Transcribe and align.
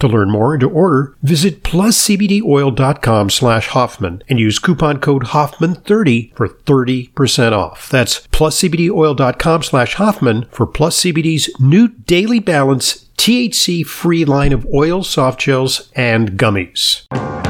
To 0.00 0.06
learn 0.06 0.30
more 0.30 0.54
and 0.54 0.60
to 0.60 0.70
order, 0.70 1.16
visit 1.22 1.62
pluscbdoil.com 1.64 3.30
slash 3.30 3.68
Hoffman 3.68 4.22
and 4.28 4.38
use 4.38 4.58
coupon 4.58 5.00
code 5.00 5.24
Hoffman30 5.24 6.34
for 6.36 6.48
30% 6.48 7.52
off. 7.52 7.90
That's 7.90 8.26
pluscbdoil.com 8.28 9.62
slash 9.64 9.94
Hoffman 9.94 10.46
for 10.50 10.66
Plus 10.66 11.02
CBD's 11.02 11.50
new 11.58 11.88
Daily 11.88 12.38
Balance 12.38 13.06
THC 13.16 13.84
free 13.84 14.24
line 14.24 14.52
of 14.52 14.66
oils, 14.72 15.10
soft 15.10 15.40
gels, 15.40 15.90
and 15.96 16.38
gummies. 16.38 17.47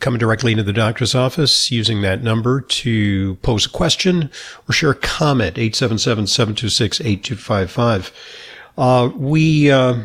coming 0.00 0.18
directly 0.18 0.50
into 0.52 0.64
the 0.64 0.72
doctor's 0.72 1.14
office 1.14 1.70
using 1.70 2.00
that 2.02 2.22
number 2.22 2.60
to 2.60 3.36
pose 3.36 3.64
a 3.66 3.70
question 3.70 4.30
or 4.68 4.72
share 4.72 4.90
a 4.90 4.94
comment. 4.94 5.56
877-726-8255. 5.56 8.10
Uh, 8.78 9.10
we, 9.14 9.70
uh, 9.70 9.96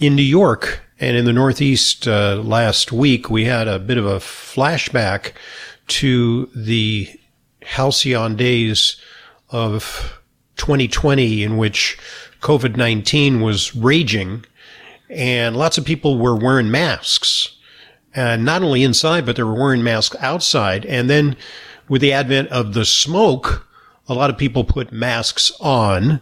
in 0.00 0.16
New 0.16 0.22
York 0.22 0.80
and 1.00 1.16
in 1.16 1.24
the 1.24 1.32
Northeast 1.32 2.08
uh, 2.08 2.36
last 2.36 2.92
week, 2.92 3.30
we 3.30 3.44
had 3.44 3.68
a 3.68 3.78
bit 3.78 3.96
of 3.96 4.06
a 4.06 4.18
flashback 4.18 5.32
to 5.86 6.50
the 6.54 7.08
halcyon 7.62 8.36
days 8.36 9.00
of 9.50 10.20
2020 10.56 11.42
in 11.42 11.56
which 11.56 11.96
COVID-19 12.40 13.42
was 13.42 13.74
raging 13.74 14.44
and 15.10 15.56
lots 15.56 15.78
of 15.78 15.84
people 15.84 16.18
were 16.18 16.36
wearing 16.36 16.70
masks 16.70 17.56
and 18.18 18.44
not 18.44 18.64
only 18.64 18.82
inside, 18.82 19.24
but 19.24 19.36
they 19.36 19.44
were 19.44 19.54
wearing 19.54 19.84
masks 19.84 20.16
outside. 20.18 20.84
And 20.86 21.08
then 21.08 21.36
with 21.88 22.00
the 22.00 22.12
advent 22.12 22.48
of 22.48 22.74
the 22.74 22.84
smoke, 22.84 23.64
a 24.08 24.14
lot 24.14 24.28
of 24.28 24.36
people 24.36 24.64
put 24.64 24.90
masks 24.90 25.52
on. 25.60 26.20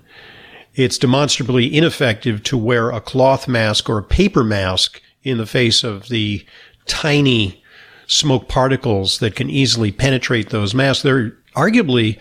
It's 0.75 0.99
demonstrably 0.99 1.75
ineffective 1.75 2.43
to 2.43 2.59
wear 2.59 2.91
a 2.91 3.01
cloth 3.01 3.49
mask 3.49 3.89
or 3.89 3.97
a 3.97 4.03
paper 4.03 4.45
mask 4.45 5.01
in 5.23 5.39
the 5.39 5.47
face 5.47 5.83
of 5.83 6.11
the 6.11 6.45
tiny 6.85 7.65
smoke 8.07 8.47
particles 8.47 9.19
that 9.21 9.35
can 9.35 9.49
easily 9.49 9.91
penetrate 9.91 10.51
those 10.51 10.75
masks. 10.75 11.03
There 11.03 11.31
arguably 11.55 12.19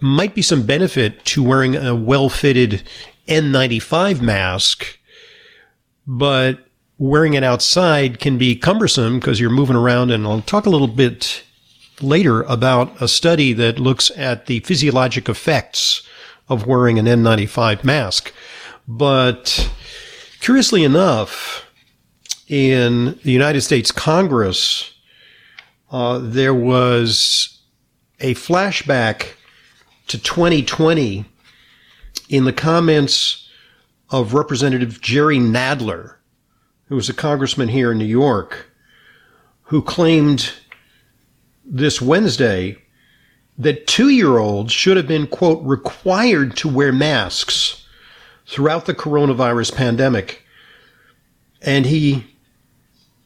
might 0.00 0.36
be 0.36 0.42
some 0.42 0.62
benefit 0.62 1.24
to 1.24 1.42
wearing 1.42 1.74
a 1.74 1.96
well 1.96 2.28
fitted 2.28 2.84
N95 3.26 4.20
mask, 4.20 5.00
but 6.06 6.69
wearing 7.00 7.32
it 7.32 7.42
outside 7.42 8.20
can 8.20 8.36
be 8.36 8.54
cumbersome 8.54 9.18
because 9.18 9.40
you're 9.40 9.48
moving 9.48 9.74
around. 9.74 10.10
And 10.10 10.26
I'll 10.26 10.42
talk 10.42 10.66
a 10.66 10.70
little 10.70 10.86
bit 10.86 11.42
later 12.02 12.42
about 12.42 13.00
a 13.00 13.08
study 13.08 13.54
that 13.54 13.80
looks 13.80 14.10
at 14.16 14.46
the 14.46 14.60
physiologic 14.60 15.26
effects 15.26 16.06
of 16.50 16.66
wearing 16.66 16.98
an 16.98 17.06
N95 17.06 17.84
mask. 17.84 18.34
But 18.86 19.70
curiously 20.40 20.84
enough, 20.84 21.66
in 22.48 23.18
the 23.24 23.32
United 23.32 23.62
States 23.62 23.90
Congress, 23.90 24.92
uh, 25.90 26.18
there 26.20 26.54
was 26.54 27.60
a 28.18 28.34
flashback 28.34 29.34
to 30.08 30.18
2020 30.18 31.24
in 32.28 32.44
the 32.44 32.52
comments 32.52 33.48
of 34.10 34.34
Representative 34.34 35.00
Jerry 35.00 35.38
Nadler, 35.38 36.16
who 36.90 36.96
was 36.96 37.08
a 37.08 37.14
congressman 37.14 37.68
here 37.68 37.92
in 37.92 37.98
New 37.98 38.04
York, 38.04 38.68
who 39.62 39.80
claimed 39.80 40.52
this 41.64 42.02
Wednesday 42.02 42.76
that 43.56 43.86
two 43.86 44.08
year 44.08 44.38
olds 44.38 44.72
should 44.72 44.96
have 44.96 45.06
been, 45.06 45.28
quote, 45.28 45.62
required 45.62 46.56
to 46.56 46.68
wear 46.68 46.92
masks 46.92 47.86
throughout 48.44 48.86
the 48.86 48.94
coronavirus 48.94 49.76
pandemic. 49.76 50.44
And 51.62 51.86
he 51.86 52.26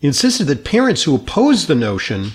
insisted 0.03 0.45
that 0.45 0.67
parents 0.67 1.05
who 1.05 1.15
opposed 1.15 1.67
the 1.67 1.75
notion 1.75 2.33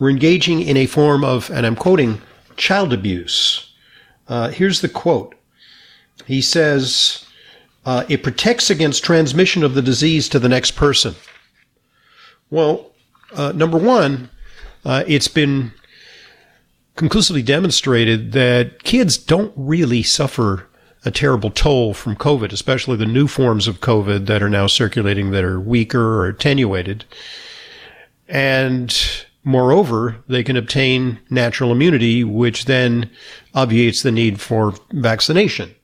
were 0.00 0.10
engaging 0.10 0.60
in 0.62 0.76
a 0.76 0.86
form 0.86 1.22
of, 1.22 1.48
and 1.50 1.64
I'm 1.64 1.76
quoting, 1.76 2.20
child 2.56 2.92
abuse. 2.92 3.72
Uh, 4.26 4.48
here's 4.48 4.80
the 4.80 4.88
quote. 4.88 5.36
He 6.26 6.42
says, 6.42 7.24
uh, 7.86 8.04
it 8.08 8.24
protects 8.24 8.68
against 8.68 9.04
transmission 9.04 9.62
of 9.62 9.74
the 9.74 9.82
disease 9.82 10.28
to 10.28 10.40
the 10.40 10.48
next 10.48 10.72
person. 10.72 11.14
Well, 12.50 12.90
uh, 13.34 13.52
number 13.52 13.78
one, 13.78 14.28
uh, 14.84 15.04
it's 15.06 15.28
been 15.28 15.72
conclusively 16.96 17.42
demonstrated 17.42 18.32
that 18.32 18.82
kids 18.82 19.16
don't 19.16 19.52
really 19.56 20.02
suffer 20.02 20.66
a 21.04 21.10
terrible 21.12 21.50
toll 21.50 21.94
from 21.94 22.16
COVID, 22.16 22.52
especially 22.52 22.96
the 22.96 23.06
new 23.06 23.28
forms 23.28 23.68
of 23.68 23.80
COVID 23.80 24.26
that 24.26 24.42
are 24.42 24.50
now 24.50 24.66
circulating 24.66 25.30
that 25.30 25.44
are 25.44 25.60
weaker 25.60 26.18
or 26.18 26.26
attenuated. 26.26 27.04
And 28.28 28.92
moreover, 29.44 30.16
they 30.26 30.42
can 30.42 30.56
obtain 30.56 31.20
natural 31.30 31.70
immunity, 31.70 32.24
which 32.24 32.64
then 32.64 33.08
obviates 33.54 34.02
the 34.02 34.10
need 34.10 34.40
for 34.40 34.74
vaccination. 34.90 35.75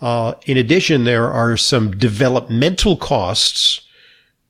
Uh, 0.00 0.34
in 0.46 0.56
addition, 0.56 1.04
there 1.04 1.30
are 1.30 1.56
some 1.56 1.92
developmental 1.92 2.96
costs 2.96 3.82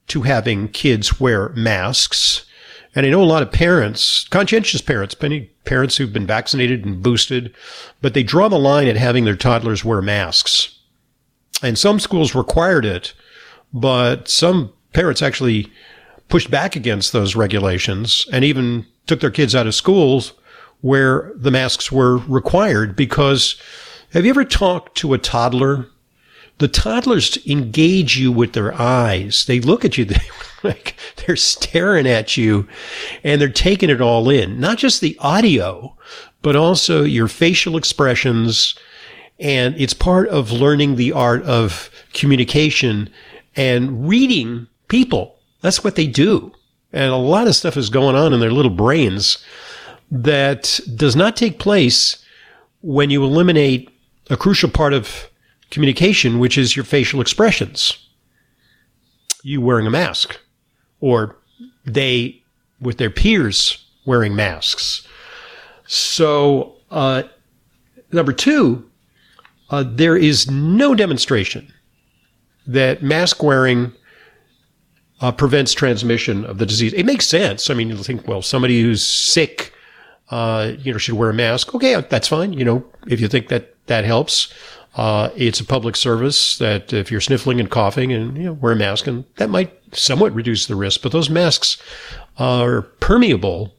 to 0.09 0.23
having 0.23 0.69
kids 0.69 1.21
wear 1.21 1.51
masks. 1.51 2.45
And 2.95 3.07
I 3.07 3.11
know 3.11 3.23
a 3.23 3.25
lot 3.25 3.43
of 3.43 3.53
parents, 3.53 4.27
conscientious 4.29 4.81
parents, 4.81 5.21
many 5.21 5.51
parents 5.65 5.97
who've 5.97 6.13
been 6.13 6.27
vaccinated 6.27 6.85
and 6.85 7.03
boosted, 7.03 7.55
but 8.01 8.15
they 8.15 8.23
draw 8.23 8.49
the 8.49 8.59
line 8.59 8.89
at 8.89 8.97
having 8.97 9.25
their 9.25 9.37
toddlers 9.37 9.85
wear 9.85 10.03
masks. 10.03 10.77
And 11.63 11.79
some 11.79 12.01
schools 12.01 12.35
required 12.35 12.85
it, 12.85 13.13
but 13.73 14.29
some 14.29 14.73
parents 14.93 15.23
actually 15.23 15.71
pushed 16.29 16.51
back 16.51 16.75
against 16.75 17.13
those 17.13 17.37
regulations 17.37 18.27
and 18.33 18.45
even 18.45 18.87
took 19.07 19.21
their 19.21 19.31
kids 19.31 19.55
out 19.55 19.67
of 19.67 19.75
schools 19.75 20.33
where 20.81 21.33
the 21.37 21.51
masks 21.51 21.93
were 21.93 22.17
required 22.19 22.97
because 22.97 23.61
have 24.13 24.25
you 24.25 24.31
ever 24.31 24.45
talked 24.45 24.97
to 24.99 25.15
a 25.15 25.19
toddler? 25.19 25.87
The 26.59 26.69
toddlers 26.69 27.39
engage 27.47 28.19
you 28.19 28.31
with 28.33 28.53
their 28.53 28.75
eyes. 28.75 29.45
They 29.47 29.61
look 29.61 29.85
at 29.85 29.97
you, 29.97 30.05
they, 30.07 30.21
like 30.63 30.97
they're 31.17 31.37
staring 31.37 32.07
at 32.07 32.37
you 32.37 32.69
and 33.25 33.41
they're 33.41 33.49
taking 33.49 33.91
it 33.91 34.01
all 34.01 34.29
in. 34.29 34.61
Not 34.61 34.79
just 34.79 35.01
the 35.01 35.17
audio, 35.21 35.97
but 36.43 36.57
also 36.57 37.05
your 37.05 37.29
facial 37.29 37.77
expressions. 37.77 38.75
And 39.39 39.75
it's 39.79 39.95
part 39.95 40.29
of 40.29 40.53
learning 40.53 40.97
the 40.97 41.13
art 41.13 41.43
of 41.45 41.91
communication 42.13 43.11
and 43.57 44.09
reading 44.09 44.67
people. 44.89 45.37
That's 45.61 45.85
what 45.85 45.97
they 45.97 46.07
do. 46.07 46.53
And 46.93 47.13
a 47.13 47.17
lot 47.17 47.47
of 47.47 47.55
stuff 47.55 47.77
is 47.77 47.89
going 47.91 48.17
on 48.17 48.33
in 48.33 48.41
their 48.41 48.51
little 48.51 48.71
brains 48.71 49.39
that 50.11 50.81
does 50.97 51.15
not 51.15 51.37
take 51.37 51.59
place 51.59 52.25
when 52.83 53.11
you 53.11 53.23
eliminate 53.23 53.89
a 54.31 54.37
crucial 54.37 54.71
part 54.71 54.95
of 54.95 55.29
communication, 55.71 56.39
which 56.39 56.57
is 56.57 56.75
your 56.75 56.85
facial 56.85 57.21
expressions. 57.21 58.09
You 59.43 59.61
wearing 59.61 59.87
a 59.87 59.91
mask 59.91 60.39
or 61.01 61.37
they, 61.85 62.43
with 62.81 62.99
their 62.99 63.11
peers 63.11 63.85
wearing 64.07 64.35
masks. 64.35 65.07
So, 65.87 66.77
uh, 66.91 67.25
number 68.13 68.33
two, 68.33 68.89
uh, 69.71 69.85
there 69.87 70.17
is 70.17 70.51
no 70.51 70.95
demonstration 70.95 71.73
that 72.67 73.03
mask 73.03 73.43
wearing 73.43 73.93
uh, 75.21 75.33
prevents 75.33 75.73
transmission 75.73 76.45
of 76.45 76.59
the 76.59 76.67
disease. 76.67 76.93
It 76.93 77.05
makes 77.05 77.27
sense. 77.27 77.71
I 77.71 77.75
mean, 77.75 77.89
you 77.89 77.97
think, 77.97 78.27
well, 78.27 78.43
somebody 78.43 78.81
who's 78.81 79.05
sick, 79.05 79.73
uh, 80.31 80.73
you 80.79 80.93
know, 80.93 80.99
should 80.99 81.15
wear 81.15 81.31
a 81.31 81.35
mask. 81.35 81.75
Okay, 81.75 82.01
that's 82.09 82.29
fine. 82.29 82.53
You 82.53 82.65
know, 82.65 82.85
if 83.07 83.21
you 83.21 83.29
think 83.29 83.49
that 83.49 83.75
that 83.91 84.05
helps, 84.05 84.53
uh, 84.97 85.31
it's 85.37 85.61
a 85.61 85.65
public 85.65 85.97
service 85.97 86.59
that 86.59 86.93
if 86.93 87.11
you're 87.11 87.21
sniffling 87.21 87.61
and 87.61 87.71
coughing 87.71 88.13
and 88.13 88.37
you 88.37 88.45
know, 88.45 88.53
wear 88.55 88.73
a 88.73 88.77
mask, 88.77 89.07
and 89.07 89.25
that 89.37 89.51
might 89.51 89.73
somewhat 89.93 90.35
reduce 90.35 90.67
the 90.67 90.77
risk. 90.77 91.03
But 91.03 91.13
those 91.13 91.29
masks 91.29 91.77
are 92.39 92.83
permeable, 93.01 93.75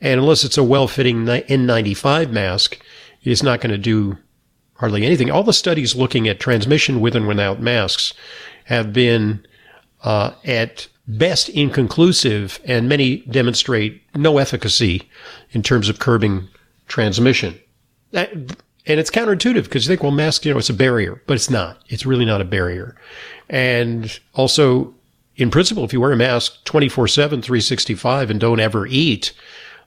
and 0.00 0.20
unless 0.20 0.44
it's 0.44 0.58
a 0.58 0.62
well-fitting 0.64 1.24
N95 1.24 2.30
mask, 2.30 2.80
it's 3.22 3.42
not 3.42 3.60
going 3.60 3.70
to 3.70 3.78
do 3.78 4.18
hardly 4.74 5.04
anything. 5.04 5.30
All 5.30 5.44
the 5.44 5.52
studies 5.52 5.94
looking 5.94 6.28
at 6.28 6.40
transmission 6.40 7.00
with 7.00 7.16
and 7.16 7.26
without 7.26 7.60
masks 7.60 8.12
have 8.64 8.92
been 8.92 9.46
uh, 10.02 10.32
at 10.44 10.88
best 11.06 11.48
inconclusive, 11.48 12.60
and 12.64 12.88
many 12.88 13.18
demonstrate 13.30 14.02
no 14.14 14.38
efficacy 14.38 15.08
in 15.52 15.62
terms 15.62 15.88
of 15.88 15.98
curbing 15.98 16.48
transmission. 16.86 17.58
That, 18.12 18.30
and 18.88 18.98
it's 18.98 19.10
counterintuitive 19.10 19.64
because 19.64 19.84
you 19.84 19.88
think, 19.88 20.02
well, 20.02 20.10
mask, 20.10 20.46
you 20.46 20.52
know, 20.52 20.58
it's 20.58 20.70
a 20.70 20.74
barrier, 20.74 21.22
but 21.26 21.34
it's 21.34 21.50
not. 21.50 21.82
It's 21.88 22.06
really 22.06 22.24
not 22.24 22.40
a 22.40 22.44
barrier. 22.44 22.96
And 23.50 24.18
also, 24.34 24.94
in 25.36 25.50
principle, 25.50 25.84
if 25.84 25.92
you 25.92 26.00
wear 26.00 26.12
a 26.12 26.16
mask 26.16 26.64
24 26.64 27.06
7, 27.06 27.42
365 27.42 28.30
and 28.30 28.40
don't 28.40 28.60
ever 28.60 28.86
eat, 28.86 29.34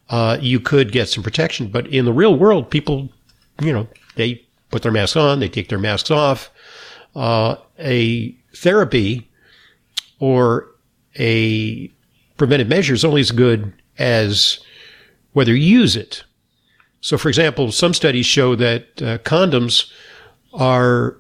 uh, 0.10 0.38
you 0.40 0.60
could 0.60 0.92
get 0.92 1.10
some 1.10 1.24
protection. 1.24 1.68
But 1.70 1.88
in 1.88 2.06
the 2.06 2.14
real 2.14 2.38
world, 2.38 2.70
people, 2.70 3.10
you 3.60 3.74
know, 3.74 3.88
they 4.16 4.46
put 4.70 4.84
their 4.84 4.92
masks 4.92 5.18
on, 5.18 5.40
they 5.40 5.50
take 5.50 5.70
their 5.70 5.80
masks 5.80 6.12
off. 6.12 6.52
Uh, 7.16 7.56
a 7.80 8.32
therapy 8.56 9.30
or 10.20 10.68
a 11.20 11.88
preventive 12.38 12.68
measure 12.68 12.94
is 12.94 13.04
only 13.04 13.22
as 13.22 13.32
good 13.32 13.74
as 13.98 14.60
whether 15.34 15.56
you 15.56 15.80
use 15.80 15.96
it. 15.96 16.24
So, 17.02 17.18
for 17.18 17.30
example, 17.30 17.72
some 17.72 17.94
studies 17.94 18.28
show 18.28 18.56
that 18.56 19.02
uh, 19.02 19.18
condoms 19.20 19.92
are 20.54 21.18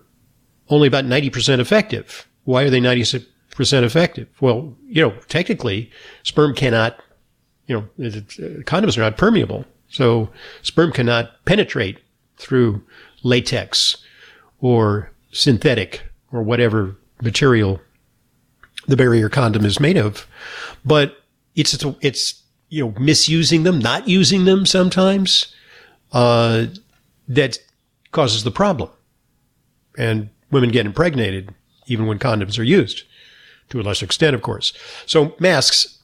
only 0.70 0.88
about 0.88 1.06
90% 1.06 1.60
effective. 1.60 2.28
Why 2.44 2.64
are 2.64 2.70
they 2.70 2.80
90% 2.80 3.26
effective? 3.84 4.28
Well, 4.40 4.76
you 4.88 5.02
know, 5.02 5.12
technically, 5.28 5.92
sperm 6.24 6.56
cannot, 6.56 7.00
you 7.66 7.76
know, 7.76 7.82
condoms 8.64 8.98
are 8.98 9.02
not 9.02 9.18
permeable. 9.18 9.66
So, 9.90 10.30
sperm 10.62 10.92
cannot 10.92 11.44
penetrate 11.46 11.98
through 12.38 12.84
latex 13.24 13.98
or 14.60 15.12
synthetic 15.32 16.04
or 16.32 16.44
whatever 16.44 16.96
material 17.22 17.82
the 18.88 18.96
barrier 18.96 19.30
condom 19.30 19.66
is 19.66 19.80
made 19.80 19.98
of. 19.98 20.28
But 20.86 21.18
it's, 21.56 21.74
it's, 21.74 21.86
it's 22.02 22.44
you 22.70 22.86
know, 22.86 23.00
misusing 23.00 23.64
them, 23.64 23.80
not 23.80 24.08
using 24.08 24.46
them 24.46 24.66
sometimes, 24.66 25.54
uh, 26.12 26.66
that 27.28 27.60
causes 28.12 28.44
the 28.44 28.52
problem. 28.52 28.90
And 29.98 30.30
women 30.52 30.72
get 30.72 30.86
impregnated 30.86 31.54
even 31.88 32.06
when 32.08 32.20
condoms 32.20 32.58
are 32.58 32.64
used 32.64 33.04
to 33.70 33.80
a 33.80 33.84
lesser 33.84 34.06
extent, 34.06 34.36
of 34.36 34.42
course. 34.42 34.74
So 35.06 35.36
masks, 35.40 36.00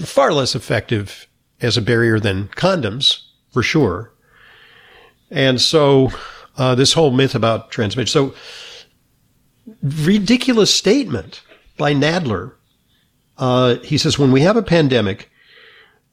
far 0.00 0.32
less 0.32 0.54
effective 0.54 1.26
as 1.60 1.76
a 1.76 1.82
barrier 1.82 2.18
than 2.18 2.48
condoms, 2.48 3.22
for 3.50 3.62
sure. 3.62 4.12
And 5.30 5.60
so, 5.60 6.10
uh, 6.58 6.74
this 6.74 6.92
whole 6.92 7.10
myth 7.10 7.34
about 7.34 7.70
transmission. 7.70 8.06
So, 8.06 8.34
ridiculous 9.82 10.74
statement 10.74 11.42
by 11.78 11.94
Nadler. 11.94 12.52
Uh, 13.38 13.76
he 13.76 13.96
says, 13.96 14.18
when 14.18 14.32
we 14.32 14.42
have 14.42 14.56
a 14.56 14.62
pandemic, 14.62 15.30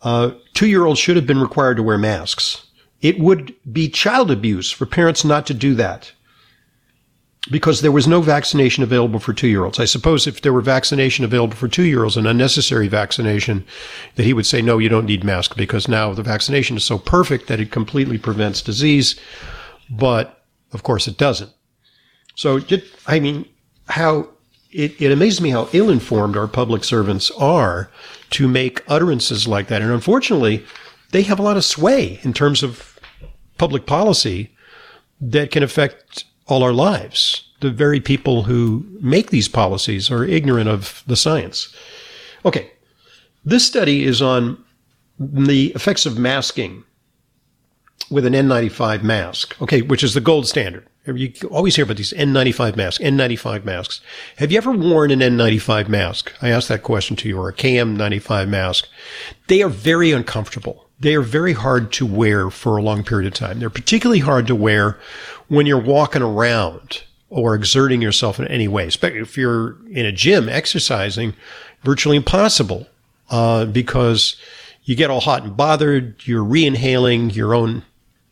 uh, 0.02 0.32
two 0.54 0.68
year 0.68 0.86
olds 0.86 1.00
should 1.00 1.18
have 1.18 1.28
been 1.28 1.42
required 1.42 1.76
to 1.78 1.84
wear 1.84 1.98
masks. 1.98 2.66
It 3.02 3.20
would 3.20 3.56
be 3.72 3.90
child 3.90 4.30
abuse 4.30 4.72
for 4.72 4.86
parents 4.86 5.24
not 5.24 5.46
to 5.48 5.54
do 5.54 5.74
that 5.76 6.12
because 7.50 7.82
there 7.82 7.92
was 7.92 8.08
no 8.08 8.22
vaccination 8.22 8.84
available 8.84 9.20
for 9.20 9.34
two 9.34 9.48
year 9.48 9.64
olds. 9.64 9.80
I 9.80 9.86
suppose 9.86 10.28
if 10.28 10.42
there 10.42 10.54
were 10.54 10.62
vaccination 10.62 11.24
available 11.24 11.56
for 11.56 11.68
two 11.68 11.84
year 11.84 12.04
olds, 12.04 12.18
an 12.18 12.28
unnecessary 12.28 12.88
vaccination, 12.88 13.66
that 14.16 14.24
he 14.24 14.34
would 14.34 14.46
say, 14.46 14.62
no, 14.62 14.78
you 14.78 14.90
don't 14.90 15.06
need 15.06 15.24
mask 15.24 15.56
because 15.56 15.88
now 15.88 16.14
the 16.14 16.24
vaccination 16.24 16.78
is 16.78 16.84
so 16.84 16.98
perfect 16.98 17.48
that 17.48 17.60
it 17.60 17.72
completely 17.72 18.18
prevents 18.18 18.62
disease. 18.62 19.20
But 19.90 20.44
of 20.74 20.84
course 20.84 21.08
it 21.08 21.18
doesn't. 21.18 21.52
So, 22.36 22.60
I 23.08 23.20
mean, 23.20 23.46
how 23.88 24.30
it, 24.72 25.02
it 25.02 25.12
amazes 25.12 25.42
me 25.42 25.50
how 25.50 25.68
ill 25.74 25.90
informed 25.90 26.38
our 26.38 26.48
public 26.48 26.84
servants 26.84 27.32
are 27.32 27.90
to 28.32 28.48
make 28.48 28.84
utterances 28.88 29.48
like 29.48 29.68
that. 29.68 29.82
And 29.82 29.92
unfortunately, 29.92 30.64
they 31.12 31.24
have 31.24 31.40
a 31.40 31.44
lot 31.44 31.58
of 31.58 31.66
sway 31.66 32.20
in 32.22 32.34
terms 32.34 32.62
of 32.62 32.89
public 33.60 33.86
policy 33.86 34.50
that 35.22 35.52
can 35.52 35.62
affect 35.62 36.26
all 36.48 36.64
our 36.64 36.74
lives. 36.74 37.44
The 37.60 37.70
very 37.70 38.00
people 38.00 38.44
who 38.44 38.86
make 39.02 39.30
these 39.30 39.48
policies 39.48 40.10
are 40.10 40.24
ignorant 40.24 40.70
of 40.70 41.04
the 41.06 41.16
science. 41.16 41.76
Okay. 42.46 42.72
This 43.46 43.66
study 43.66 44.04
is 44.04 44.22
on 44.22 44.64
the 45.20 45.68
effects 45.76 46.06
of 46.06 46.18
masking 46.18 46.84
with 48.10 48.26
an 48.26 48.34
N95 48.34 49.04
mask. 49.04 49.62
Okay. 49.62 49.82
Which 49.82 50.04
is 50.04 50.14
the 50.14 50.22
gold 50.22 50.48
standard. 50.48 50.88
You 51.06 51.34
always 51.50 51.76
hear 51.76 51.86
about 51.86 51.98
these 51.98 52.14
N95 52.14 52.76
masks, 52.76 53.04
N95 53.04 53.66
masks. 53.66 54.02
Have 54.38 54.52
you 54.52 54.58
ever 54.58 54.72
worn 54.72 55.12
an 55.12 55.20
N95 55.20 55.88
mask? 55.88 56.32
I 56.42 56.50
asked 56.50 56.68
that 56.68 56.84
question 56.84 57.16
to 57.18 57.28
you, 57.28 57.40
or 57.40 57.50
a 57.50 57.54
KN95 57.54 58.48
mask. 58.48 58.88
They 59.48 59.64
are 59.64 59.70
very 59.70 60.12
uncomfortable. 60.12 60.89
They 61.00 61.16
are 61.16 61.22
very 61.22 61.54
hard 61.54 61.94
to 61.94 62.06
wear 62.06 62.50
for 62.50 62.76
a 62.76 62.82
long 62.82 63.04
period 63.04 63.28
of 63.28 63.34
time. 63.34 63.60
They're 63.60 63.70
particularly 63.70 64.20
hard 64.20 64.48
to 64.48 64.56
wear 64.56 65.00
when 65.48 65.66
you're 65.66 65.82
walking 65.82 66.22
around 66.22 67.04
or 67.30 67.56
exerting 67.56 68.02
yourself 68.02 68.40
in 68.40 68.48
any 68.48 68.68
way. 68.68 68.88
Especially 68.88 69.20
if 69.20 69.38
you're 69.38 69.78
in 69.90 70.06
a 70.06 70.12
gym 70.12 70.50
exercising, 70.50 71.34
virtually 71.84 72.18
impossible 72.18 72.88
uh, 73.30 73.66
because 73.66 74.36
you 74.84 74.96
get 74.96 75.10
all 75.10 75.22
hot 75.22 75.44
and 75.44 75.56
bothered. 75.56 76.16
You're 76.28 76.44
re-inhaling 76.44 77.30
your 77.30 77.54
own 77.54 77.84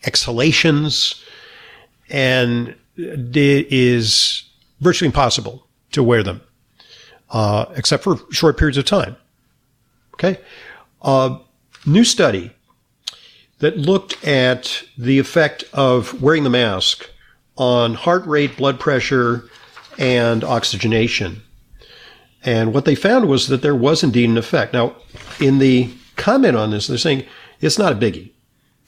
exhalations 0.03 1.24
and 2.10 2.75
it 2.98 3.68
is 3.72 4.44
virtually 4.82 5.08
impossible 5.08 5.65
to 5.92 6.03
wear 6.03 6.24
them, 6.24 6.42
uh, 7.30 7.65
except 7.75 8.03
for 8.03 8.18
short 8.32 8.58
periods 8.58 8.77
of 8.77 8.86
time. 8.86 9.15
Okay. 10.13 10.39
Uh, 11.01 11.38
new 11.86 12.03
study 12.03 12.51
that 13.60 13.78
looked 13.78 14.24
at 14.26 14.84
the 14.98 15.20
effect 15.20 15.64
of 15.74 16.22
wearing 16.22 16.44
the 16.44 16.50
mask 16.50 17.10
on 17.58 17.96
heart 17.96 18.26
rate, 18.26 18.56
blood 18.56 18.80
pressure, 18.80 19.50
and 19.98 20.44
oxygenation. 20.44 21.42
And 22.44 22.74
what 22.74 22.86
they 22.86 22.96
found 22.96 23.28
was 23.28 23.48
that 23.48 23.62
there 23.62 23.76
was 23.76 24.04
indeed 24.04 24.30
an 24.30 24.38
effect. 24.38 24.74
Now, 24.74 24.96
in 25.40 25.58
the 25.58 25.92
comment 26.16 26.56
on 26.56 26.72
this, 26.72 26.88
they're 26.88 26.98
saying 26.98 27.26
it's 27.60 27.80
not 27.80 27.92
a 27.92 27.96
biggie. 27.96 28.32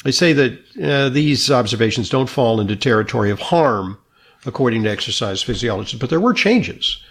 They 0.03 0.11
say 0.11 0.33
that 0.33 0.59
uh, 0.81 1.09
these 1.09 1.51
observations 1.51 2.09
don't 2.09 2.29
fall 2.29 2.61
into 2.61 2.75
territory 2.75 3.31
of 3.31 3.39
harm, 3.39 3.97
according 4.45 4.83
to 4.83 4.89
exercise 4.89 5.41
physiologists, 5.41 5.99
but 5.99 6.09
there 6.09 6.21
were 6.21 6.33
changes. 6.33 7.03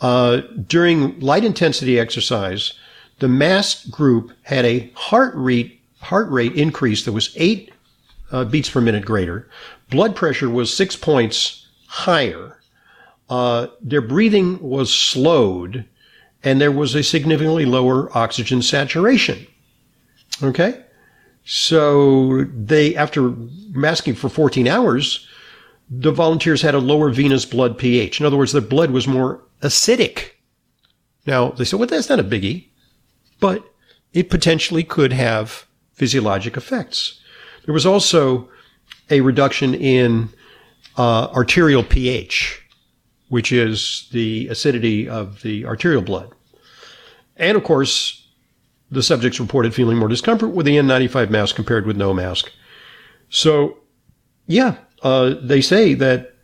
Uh, 0.00 0.38
during 0.66 1.18
light 1.20 1.44
intensity 1.44 1.98
exercise, 1.98 2.72
the 3.18 3.28
masked 3.28 3.90
group 3.90 4.32
had 4.42 4.64
a 4.64 4.90
heart 4.94 5.34
rate 5.36 5.81
heart 6.02 6.30
rate 6.30 6.54
increase 6.54 7.04
that 7.04 7.12
was 7.12 7.32
eight 7.36 7.72
uh, 8.30 8.44
beats 8.44 8.68
per 8.68 8.80
minute 8.80 9.04
greater. 9.04 9.48
Blood 9.90 10.16
pressure 10.16 10.50
was 10.50 10.74
six 10.74 10.96
points 10.96 11.66
higher. 11.86 12.58
Uh, 13.30 13.68
their 13.80 14.00
breathing 14.00 14.60
was 14.60 14.92
slowed, 14.92 15.84
and 16.42 16.60
there 16.60 16.72
was 16.72 16.94
a 16.94 17.02
significantly 17.02 17.64
lower 17.64 18.16
oxygen 18.16 18.60
saturation. 18.62 19.46
Okay. 20.42 20.82
So 21.44 22.44
they, 22.44 22.94
after 22.96 23.34
masking 23.70 24.14
for 24.14 24.28
14 24.28 24.68
hours, 24.68 25.26
the 25.90 26.12
volunteers 26.12 26.62
had 26.62 26.74
a 26.74 26.78
lower 26.78 27.10
venous 27.10 27.44
blood 27.44 27.78
pH. 27.78 28.20
In 28.20 28.26
other 28.26 28.36
words, 28.36 28.52
their 28.52 28.60
blood 28.60 28.90
was 28.90 29.06
more 29.06 29.42
acidic. 29.60 30.30
Now, 31.26 31.50
they 31.50 31.64
said, 31.64 31.78
well, 31.78 31.88
that's 31.88 32.08
not 32.08 32.20
a 32.20 32.24
biggie, 32.24 32.68
but 33.40 33.64
it 34.12 34.30
potentially 34.30 34.84
could 34.84 35.12
have 35.12 35.66
physiologic 35.92 36.56
effects. 36.56 37.20
There 37.64 37.74
was 37.74 37.86
also 37.86 38.48
a 39.10 39.20
reduction 39.20 39.74
in 39.74 40.30
uh, 40.96 41.28
arterial 41.28 41.84
pH, 41.84 42.62
which 43.28 43.52
is 43.52 44.08
the 44.12 44.48
acidity 44.48 45.08
of 45.08 45.42
the 45.42 45.64
arterial 45.64 46.02
blood. 46.02 46.32
And 47.36 47.56
of 47.56 47.64
course, 47.64 48.26
the 48.90 49.02
subjects 49.02 49.40
reported 49.40 49.74
feeling 49.74 49.96
more 49.96 50.08
discomfort 50.08 50.50
with 50.50 50.66
the 50.66 50.76
N95 50.76 51.30
mask 51.30 51.56
compared 51.56 51.86
with 51.86 51.96
no 51.96 52.12
mask. 52.12 52.52
So, 53.30 53.78
yeah, 54.46 54.76
uh, 55.02 55.34
they 55.40 55.62
say 55.62 55.94
that 55.94 56.34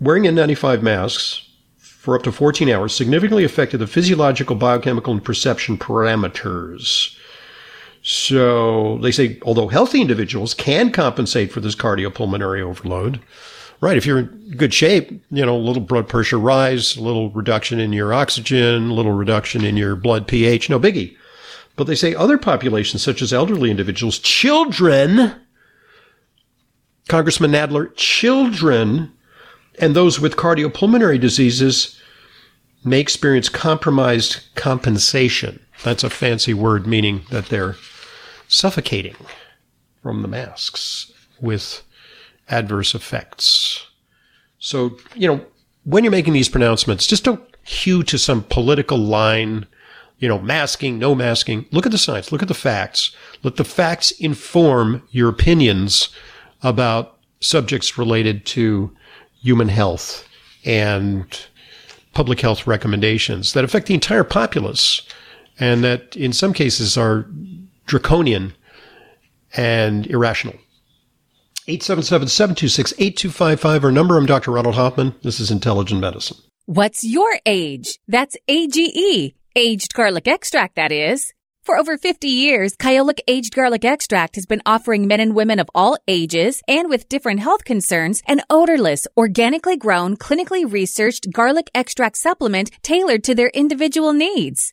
wearing 0.00 0.24
N95 0.24 0.82
masks 0.82 1.48
for 1.76 2.14
up 2.14 2.22
to 2.22 2.30
14 2.30 2.70
hours 2.70 2.94
significantly 2.94 3.42
affected 3.42 3.78
the 3.78 3.86
physiological, 3.88 4.54
biochemical, 4.54 5.12
and 5.12 5.24
perception 5.24 5.76
parameters. 5.76 7.15
So 8.08 8.98
they 8.98 9.10
say, 9.10 9.36
although 9.42 9.66
healthy 9.66 10.00
individuals 10.00 10.54
can 10.54 10.92
compensate 10.92 11.50
for 11.50 11.58
this 11.58 11.74
cardiopulmonary 11.74 12.60
overload, 12.60 13.18
right? 13.80 13.96
If 13.96 14.06
you're 14.06 14.20
in 14.20 14.54
good 14.56 14.72
shape, 14.72 15.10
you 15.32 15.44
know, 15.44 15.56
a 15.56 15.58
little 15.58 15.82
blood 15.82 16.08
pressure 16.08 16.38
rise, 16.38 16.96
a 16.96 17.02
little 17.02 17.30
reduction 17.30 17.80
in 17.80 17.92
your 17.92 18.14
oxygen, 18.14 18.90
a 18.90 18.94
little 18.94 19.10
reduction 19.10 19.64
in 19.64 19.76
your 19.76 19.96
blood 19.96 20.28
pH, 20.28 20.70
no 20.70 20.78
biggie. 20.78 21.16
But 21.74 21.88
they 21.88 21.96
say 21.96 22.14
other 22.14 22.38
populations, 22.38 23.02
such 23.02 23.22
as 23.22 23.32
elderly 23.32 23.72
individuals, 23.72 24.20
children, 24.20 25.34
Congressman 27.08 27.50
Nadler, 27.50 27.92
children 27.96 29.12
and 29.80 29.96
those 29.96 30.20
with 30.20 30.36
cardiopulmonary 30.36 31.20
diseases 31.20 32.00
may 32.84 33.00
experience 33.00 33.48
compromised 33.48 34.44
compensation. 34.54 35.58
That's 35.82 36.04
a 36.04 36.08
fancy 36.08 36.54
word 36.54 36.86
meaning 36.86 37.22
that 37.30 37.46
they're 37.46 37.74
suffocating 38.48 39.16
from 40.02 40.22
the 40.22 40.28
masks 40.28 41.12
with 41.40 41.82
adverse 42.48 42.94
effects. 42.94 43.86
So, 44.58 44.98
you 45.14 45.28
know, 45.28 45.44
when 45.84 46.04
you're 46.04 46.10
making 46.10 46.32
these 46.32 46.48
pronouncements, 46.48 47.06
just 47.06 47.24
don't 47.24 47.42
hew 47.64 48.02
to 48.04 48.18
some 48.18 48.42
political 48.44 48.98
line, 48.98 49.66
you 50.18 50.28
know, 50.28 50.38
masking, 50.38 50.98
no 50.98 51.14
masking. 51.14 51.66
Look 51.70 51.86
at 51.86 51.92
the 51.92 51.98
science, 51.98 52.32
look 52.32 52.42
at 52.42 52.48
the 52.48 52.54
facts. 52.54 53.14
Let 53.42 53.56
the 53.56 53.64
facts 53.64 54.12
inform 54.12 55.02
your 55.10 55.28
opinions 55.28 56.08
about 56.62 57.18
subjects 57.40 57.98
related 57.98 58.46
to 58.46 58.96
human 59.40 59.68
health 59.68 60.26
and 60.64 61.46
public 62.12 62.40
health 62.40 62.66
recommendations 62.66 63.52
that 63.52 63.64
affect 63.64 63.86
the 63.86 63.94
entire 63.94 64.24
populace 64.24 65.02
and 65.60 65.84
that 65.84 66.16
in 66.16 66.32
some 66.32 66.52
cases 66.52 66.96
are 66.96 67.26
draconian 67.86 68.54
and 69.56 70.06
irrational. 70.06 70.54
877-726-8255, 71.68 73.84
our 73.84 73.90
number. 73.90 74.16
I'm 74.16 74.26
Dr. 74.26 74.52
Ronald 74.52 74.76
Hoffman. 74.76 75.16
This 75.22 75.40
is 75.40 75.50
Intelligent 75.50 76.00
Medicine. 76.00 76.36
What's 76.66 77.02
your 77.02 77.40
age? 77.44 77.98
That's 78.06 78.36
AGE. 78.46 79.34
Aged 79.56 79.92
garlic 79.94 80.28
extract, 80.28 80.76
that 80.76 80.92
is. 80.92 81.32
For 81.64 81.76
over 81.76 81.98
50 81.98 82.28
years, 82.28 82.76
Kyolic 82.76 83.18
Aged 83.26 83.52
Garlic 83.52 83.84
Extract 83.84 84.36
has 84.36 84.46
been 84.46 84.62
offering 84.64 85.08
men 85.08 85.18
and 85.18 85.34
women 85.34 85.58
of 85.58 85.68
all 85.74 85.98
ages 86.06 86.62
and 86.68 86.88
with 86.88 87.08
different 87.08 87.40
health 87.40 87.64
concerns 87.64 88.22
an 88.28 88.42
odorless, 88.48 89.08
organically 89.16 89.76
grown, 89.76 90.16
clinically 90.16 90.70
researched 90.70 91.32
garlic 91.32 91.68
extract 91.74 92.18
supplement 92.18 92.70
tailored 92.82 93.24
to 93.24 93.34
their 93.34 93.48
individual 93.48 94.12
needs. 94.12 94.72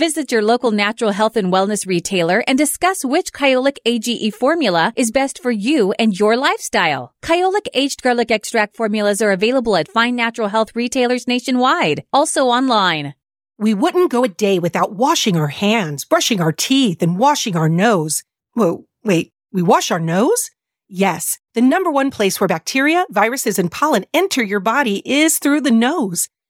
Visit 0.00 0.32
your 0.32 0.40
local 0.40 0.70
natural 0.70 1.10
health 1.10 1.36
and 1.36 1.52
wellness 1.52 1.86
retailer 1.86 2.42
and 2.46 2.56
discuss 2.56 3.04
which 3.04 3.34
Kyolic 3.34 3.76
AGE 3.84 4.32
formula 4.32 4.94
is 4.96 5.10
best 5.10 5.42
for 5.42 5.50
you 5.50 5.92
and 5.98 6.18
your 6.18 6.38
lifestyle. 6.38 7.12
Kyolic 7.22 7.66
aged 7.74 8.00
garlic 8.00 8.30
extract 8.30 8.76
formulas 8.76 9.20
are 9.20 9.30
available 9.30 9.76
at 9.76 9.92
fine 9.92 10.16
natural 10.16 10.48
health 10.48 10.74
retailers 10.74 11.28
nationwide, 11.28 12.02
also 12.14 12.46
online. 12.46 13.12
We 13.58 13.74
wouldn't 13.74 14.10
go 14.10 14.24
a 14.24 14.28
day 14.28 14.58
without 14.58 14.94
washing 14.94 15.36
our 15.36 15.48
hands, 15.48 16.06
brushing 16.06 16.40
our 16.40 16.52
teeth, 16.52 17.02
and 17.02 17.18
washing 17.18 17.54
our 17.54 17.68
nose. 17.68 18.24
Whoa, 18.54 18.86
wait, 19.04 19.34
we 19.52 19.60
wash 19.60 19.90
our 19.90 20.00
nose? 20.00 20.50
Yes, 20.88 21.38
the 21.52 21.60
number 21.60 21.90
one 21.90 22.10
place 22.10 22.40
where 22.40 22.48
bacteria, 22.48 23.04
viruses, 23.10 23.58
and 23.58 23.70
pollen 23.70 24.06
enter 24.14 24.42
your 24.42 24.60
body 24.60 25.02
is 25.04 25.38
through 25.38 25.60
the 25.60 25.70
nose. 25.70 26.30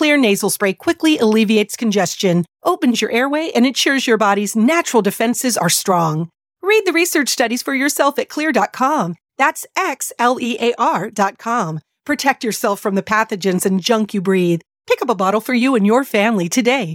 Xlear 0.00 0.18
nasal 0.18 0.48
spray 0.48 0.72
quickly 0.72 1.18
alleviates 1.18 1.76
congestion, 1.76 2.46
opens 2.64 3.02
your 3.02 3.10
airway, 3.10 3.50
and 3.54 3.66
ensures 3.66 4.06
your 4.06 4.16
body's 4.16 4.56
natural 4.56 5.02
defenses 5.02 5.58
are 5.58 5.68
strong. 5.68 6.30
Read 6.62 6.86
the 6.86 6.92
research 6.94 7.28
studies 7.28 7.62
for 7.62 7.74
yourself 7.74 8.18
at 8.18 8.30
xlear.com. 8.30 9.16
That's 9.36 9.66
X-L-E-A-R 9.76 11.10
dot 11.10 11.36
com. 11.36 11.80
Protect 12.06 12.42
yourself 12.42 12.80
from 12.80 12.94
the 12.94 13.02
pathogens 13.02 13.66
and 13.66 13.78
junk 13.78 14.14
you 14.14 14.22
breathe. 14.22 14.62
Pick 14.86 15.02
up 15.02 15.10
a 15.10 15.14
bottle 15.14 15.42
for 15.42 15.52
you 15.52 15.74
and 15.74 15.86
your 15.86 16.02
family 16.04 16.48
today. 16.48 16.94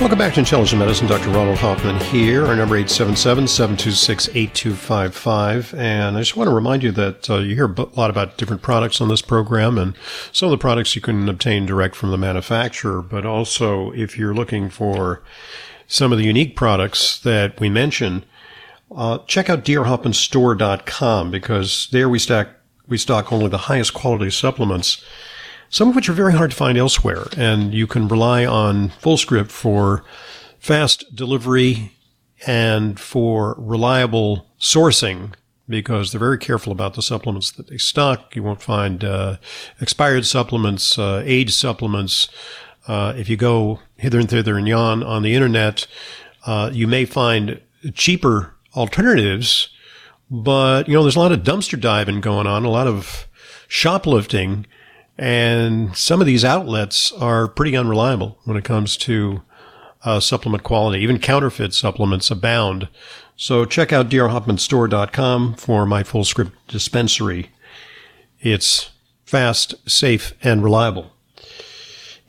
Welcome 0.00 0.16
back 0.16 0.32
to 0.32 0.40
Intelligent 0.40 0.78
Medicine. 0.78 1.06
Dr. 1.08 1.28
Ronald 1.28 1.58
Hoffman 1.58 2.00
here. 2.00 2.46
Our 2.46 2.56
number 2.56 2.82
877-726-8255. 2.82 5.78
And 5.78 6.16
I 6.16 6.20
just 6.20 6.38
want 6.38 6.48
to 6.48 6.54
remind 6.54 6.82
you 6.82 6.90
that 6.92 7.28
uh, 7.28 7.40
you 7.40 7.54
hear 7.54 7.66
a 7.66 7.82
lot 7.98 8.08
about 8.08 8.38
different 8.38 8.62
products 8.62 9.02
on 9.02 9.10
this 9.10 9.20
program 9.20 9.76
and 9.76 9.94
some 10.32 10.46
of 10.46 10.52
the 10.52 10.56
products 10.56 10.96
you 10.96 11.02
can 11.02 11.28
obtain 11.28 11.66
direct 11.66 11.96
from 11.96 12.12
the 12.12 12.16
manufacturer. 12.16 13.02
But 13.02 13.26
also 13.26 13.90
if 13.90 14.16
you're 14.16 14.32
looking 14.32 14.70
for 14.70 15.22
some 15.86 16.12
of 16.12 16.18
the 16.18 16.24
unique 16.24 16.56
products 16.56 17.20
that 17.20 17.60
we 17.60 17.68
mention, 17.68 18.24
uh, 18.90 19.18
check 19.26 19.50
out 19.50 19.66
drhoffmanstore.com 19.66 21.30
because 21.30 21.88
there 21.92 22.08
we 22.08 22.18
stack, 22.18 22.48
we 22.88 22.96
stock 22.96 23.34
only 23.34 23.48
the 23.48 23.58
highest 23.58 23.92
quality 23.92 24.30
supplements 24.30 25.04
some 25.70 25.88
of 25.88 25.94
which 25.94 26.08
are 26.08 26.12
very 26.14 26.34
hard 26.34 26.50
to 26.50 26.56
find 26.56 26.76
elsewhere. 26.76 27.26
And 27.36 27.72
you 27.72 27.86
can 27.86 28.08
rely 28.08 28.44
on 28.44 28.90
FullScript 28.90 29.50
for 29.50 30.04
fast 30.58 31.14
delivery 31.14 31.92
and 32.46 32.98
for 32.98 33.54
reliable 33.56 34.46
sourcing 34.58 35.32
because 35.68 36.10
they're 36.10 36.18
very 36.18 36.38
careful 36.38 36.72
about 36.72 36.94
the 36.94 37.02
supplements 37.02 37.52
that 37.52 37.68
they 37.68 37.78
stock. 37.78 38.34
You 38.34 38.42
won't 38.42 38.60
find 38.60 39.04
uh, 39.04 39.36
expired 39.80 40.26
supplements, 40.26 40.98
uh, 40.98 41.22
age 41.24 41.54
supplements. 41.54 42.28
Uh, 42.88 43.14
if 43.16 43.28
you 43.28 43.36
go 43.36 43.78
hither 43.96 44.18
and 44.18 44.28
thither 44.28 44.58
and 44.58 44.66
yon 44.66 45.04
on 45.04 45.22
the 45.22 45.34
internet, 45.34 45.86
uh, 46.44 46.70
you 46.72 46.88
may 46.88 47.04
find 47.04 47.60
cheaper 47.94 48.54
alternatives, 48.74 49.68
but 50.28 50.88
you 50.88 50.94
know 50.94 51.02
there's 51.02 51.16
a 51.16 51.20
lot 51.20 51.32
of 51.32 51.44
dumpster 51.44 51.80
diving 51.80 52.20
going 52.20 52.48
on, 52.48 52.64
a 52.64 52.70
lot 52.70 52.88
of 52.88 53.28
shoplifting 53.68 54.66
and 55.20 55.94
some 55.94 56.20
of 56.22 56.26
these 56.26 56.46
outlets 56.46 57.12
are 57.12 57.46
pretty 57.46 57.76
unreliable 57.76 58.38
when 58.44 58.56
it 58.56 58.64
comes 58.64 58.96
to 58.96 59.42
uh, 60.02 60.18
supplement 60.18 60.62
quality. 60.62 61.02
Even 61.02 61.18
counterfeit 61.18 61.74
supplements 61.74 62.30
abound. 62.30 62.88
So 63.36 63.66
check 63.66 63.92
out 63.92 64.08
drhoffmanstore.com 64.08 65.56
for 65.56 65.84
my 65.84 66.04
FullScript 66.04 66.52
dispensary. 66.68 67.50
It's 68.40 68.92
fast, 69.26 69.74
safe, 69.86 70.32
and 70.42 70.64
reliable. 70.64 71.12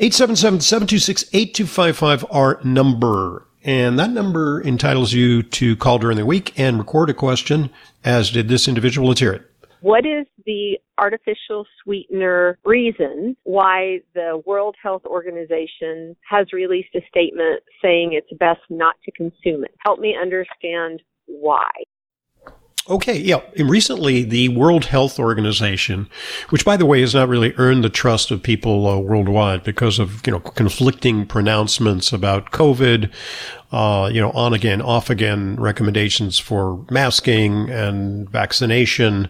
877-726-8255, 0.02 2.26
our 2.30 2.60
number. 2.66 3.48
And 3.64 3.98
that 4.00 4.10
number 4.10 4.60
entitles 4.62 5.14
you 5.14 5.44
to 5.44 5.78
call 5.78 5.98
during 5.98 6.18
the 6.18 6.26
week 6.26 6.60
and 6.60 6.78
record 6.78 7.10
a 7.10 7.14
question, 7.14 7.70
as 8.04 8.32
did 8.32 8.50
this 8.50 8.68
individual. 8.68 9.08
Let's 9.08 9.22
hear 9.22 9.32
it. 9.32 9.51
What 9.82 10.06
is 10.06 10.28
the 10.46 10.78
artificial 11.00 11.66
sweetener 11.84 12.60
reason 12.64 13.36
why 13.44 14.02
the 14.14 14.42
World 14.46 14.76
Health 14.82 15.04
Organization 15.06 16.16
has 16.30 16.54
released 16.54 16.94
a 16.96 17.02
statement 17.10 17.64
saying 17.82 18.14
it's 18.14 18.32
best 18.40 18.62
not 18.70 18.96
to 19.06 19.12
consume 19.12 19.64
it? 19.64 19.74
Help 19.80 20.00
me 20.00 20.16
understand 20.20 21.02
why. 21.26 21.68
Okay, 22.90 23.20
yeah. 23.20 23.42
And 23.58 23.70
recently, 23.70 24.24
the 24.24 24.50
World 24.50 24.86
Health 24.86 25.20
Organization, 25.20 26.10
which 26.50 26.66
by 26.66 26.78
the 26.78 26.86
way 26.86 27.02
has 27.02 27.14
not 27.14 27.30
really 27.30 27.54
earned 27.58 27.84
the 27.84 27.90
trust 27.90 28.32
of 28.32 28.42
people 28.42 28.88
uh, 28.88 28.98
worldwide 28.98 29.64
because 29.64 30.00
of 30.00 30.26
you 30.26 30.32
know 30.32 30.40
conflicting 30.40 31.28
pronouncements 31.28 32.12
about 32.12 32.50
COVID, 32.50 33.12
uh, 33.72 34.10
you 34.12 34.20
know 34.20 34.32
on 34.32 34.54
again, 34.54 34.82
off 34.82 35.12
again 35.12 35.58
recommendations 35.58 36.40
for 36.40 36.84
masking 36.90 37.70
and 37.70 38.28
vaccination 38.28 39.30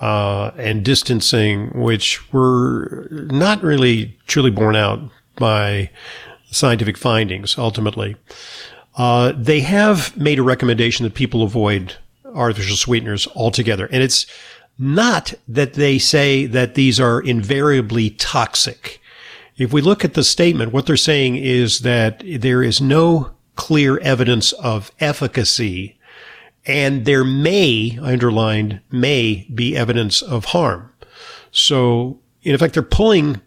uh, 0.00 0.50
and 0.56 0.84
distancing, 0.84 1.68
which 1.80 2.32
were 2.32 3.06
not 3.10 3.62
really 3.62 4.18
truly 4.26 4.50
borne 4.50 4.74
out 4.74 4.98
by 5.36 5.90
scientific 6.50 6.98
findings. 6.98 7.56
Ultimately, 7.56 8.16
uh, 8.96 9.32
they 9.36 9.60
have 9.60 10.16
made 10.16 10.40
a 10.40 10.42
recommendation 10.42 11.04
that 11.04 11.14
people 11.14 11.44
avoid 11.44 11.96
artificial 12.34 12.76
sweeteners 12.76 13.26
altogether. 13.34 13.86
And 13.86 14.02
it's 14.02 14.26
not 14.78 15.34
that 15.46 15.74
they 15.74 15.98
say 15.98 16.46
that 16.46 16.74
these 16.74 16.98
are 16.98 17.20
invariably 17.20 18.10
toxic. 18.10 19.00
If 19.56 19.72
we 19.72 19.82
look 19.82 20.04
at 20.04 20.14
the 20.14 20.24
statement, 20.24 20.72
what 20.72 20.86
they're 20.86 20.96
saying 20.96 21.36
is 21.36 21.80
that 21.80 22.22
there 22.24 22.62
is 22.62 22.80
no 22.80 23.32
clear 23.56 23.98
evidence 23.98 24.52
of 24.52 24.90
efficacy 25.00 25.98
and 26.66 27.04
there 27.04 27.24
may, 27.24 27.98
I 28.02 28.12
underlined, 28.12 28.80
may 28.90 29.46
be 29.54 29.76
evidence 29.76 30.22
of 30.22 30.46
harm. 30.46 30.92
So 31.50 32.20
in 32.42 32.54
effect, 32.54 32.74
they're 32.74 32.82
pulling 32.82 33.40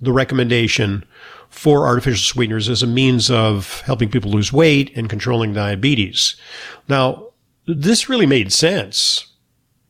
the 0.00 0.12
recommendation 0.12 1.04
for 1.48 1.86
artificial 1.86 2.22
sweeteners 2.22 2.68
as 2.68 2.82
a 2.82 2.86
means 2.86 3.30
of 3.30 3.80
helping 3.80 4.10
people 4.10 4.30
lose 4.30 4.52
weight 4.52 4.96
and 4.96 5.10
controlling 5.10 5.52
diabetes. 5.52 6.36
Now, 6.88 7.29
this 7.74 8.08
really 8.08 8.26
made 8.26 8.52
sense 8.52 9.26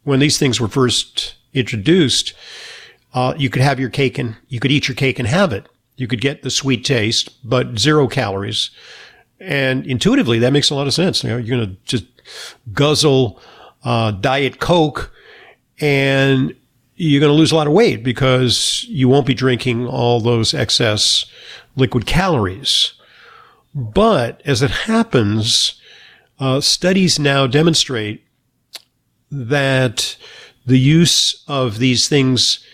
when 0.04 0.20
these 0.20 0.38
things 0.38 0.60
were 0.60 0.68
first 0.68 1.34
introduced. 1.52 2.34
Uh, 3.12 3.34
you 3.36 3.50
could 3.50 3.62
have 3.62 3.80
your 3.80 3.90
cake 3.90 4.18
and 4.18 4.36
you 4.48 4.60
could 4.60 4.70
eat 4.70 4.88
your 4.88 4.94
cake 4.94 5.18
and 5.18 5.28
have 5.28 5.52
it. 5.52 5.68
You 5.96 6.06
could 6.06 6.20
get 6.20 6.42
the 6.42 6.50
sweet 6.50 6.84
taste, 6.84 7.30
but 7.48 7.78
zero 7.78 8.08
calories. 8.08 8.70
And 9.38 9.86
intuitively, 9.86 10.38
that 10.38 10.52
makes 10.52 10.70
a 10.70 10.74
lot 10.74 10.86
of 10.86 10.94
sense. 10.94 11.22
You 11.22 11.30
know, 11.30 11.36
you're 11.36 11.58
going 11.58 11.70
to 11.70 11.76
just 11.84 12.04
guzzle 12.72 13.40
uh, 13.84 14.12
Diet 14.12 14.60
Coke 14.60 15.12
and 15.80 16.54
you're 16.96 17.20
going 17.20 17.32
to 17.32 17.38
lose 17.38 17.52
a 17.52 17.56
lot 17.56 17.66
of 17.66 17.72
weight 17.72 18.04
because 18.04 18.84
you 18.88 19.08
won't 19.08 19.26
be 19.26 19.34
drinking 19.34 19.86
all 19.86 20.20
those 20.20 20.52
excess 20.52 21.24
liquid 21.74 22.06
calories. 22.06 22.92
But 23.74 24.42
as 24.44 24.62
it 24.62 24.70
happens, 24.70 25.79
uh, 26.40 26.60
studies 26.60 27.18
now 27.18 27.46
demonstrate 27.46 28.24
that 29.30 30.16
the 30.66 30.78
use 30.78 31.44
of 31.46 31.78
these 31.78 32.08
things 32.08 32.64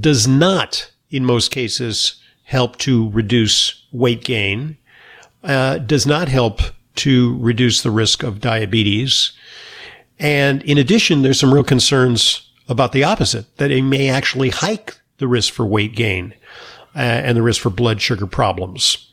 does 0.00 0.26
not, 0.26 0.90
in 1.10 1.24
most 1.24 1.50
cases, 1.50 2.20
help 2.44 2.76
to 2.78 3.10
reduce 3.10 3.84
weight 3.92 4.24
gain, 4.24 4.76
uh, 5.44 5.78
does 5.78 6.06
not 6.06 6.28
help 6.28 6.60
to 6.94 7.38
reduce 7.38 7.82
the 7.82 7.90
risk 7.90 8.22
of 8.22 8.40
diabetes. 8.40 9.32
And 10.18 10.62
in 10.62 10.78
addition, 10.78 11.22
there's 11.22 11.40
some 11.40 11.52
real 11.52 11.64
concerns 11.64 12.48
about 12.68 12.92
the 12.92 13.04
opposite, 13.04 13.56
that 13.58 13.70
it 13.70 13.82
may 13.82 14.08
actually 14.08 14.50
hike 14.50 14.96
the 15.18 15.28
risk 15.28 15.52
for 15.52 15.66
weight 15.66 15.94
gain 15.94 16.34
uh, 16.94 16.98
and 16.98 17.36
the 17.36 17.42
risk 17.42 17.60
for 17.60 17.70
blood 17.70 18.00
sugar 18.00 18.26
problems. 18.26 19.10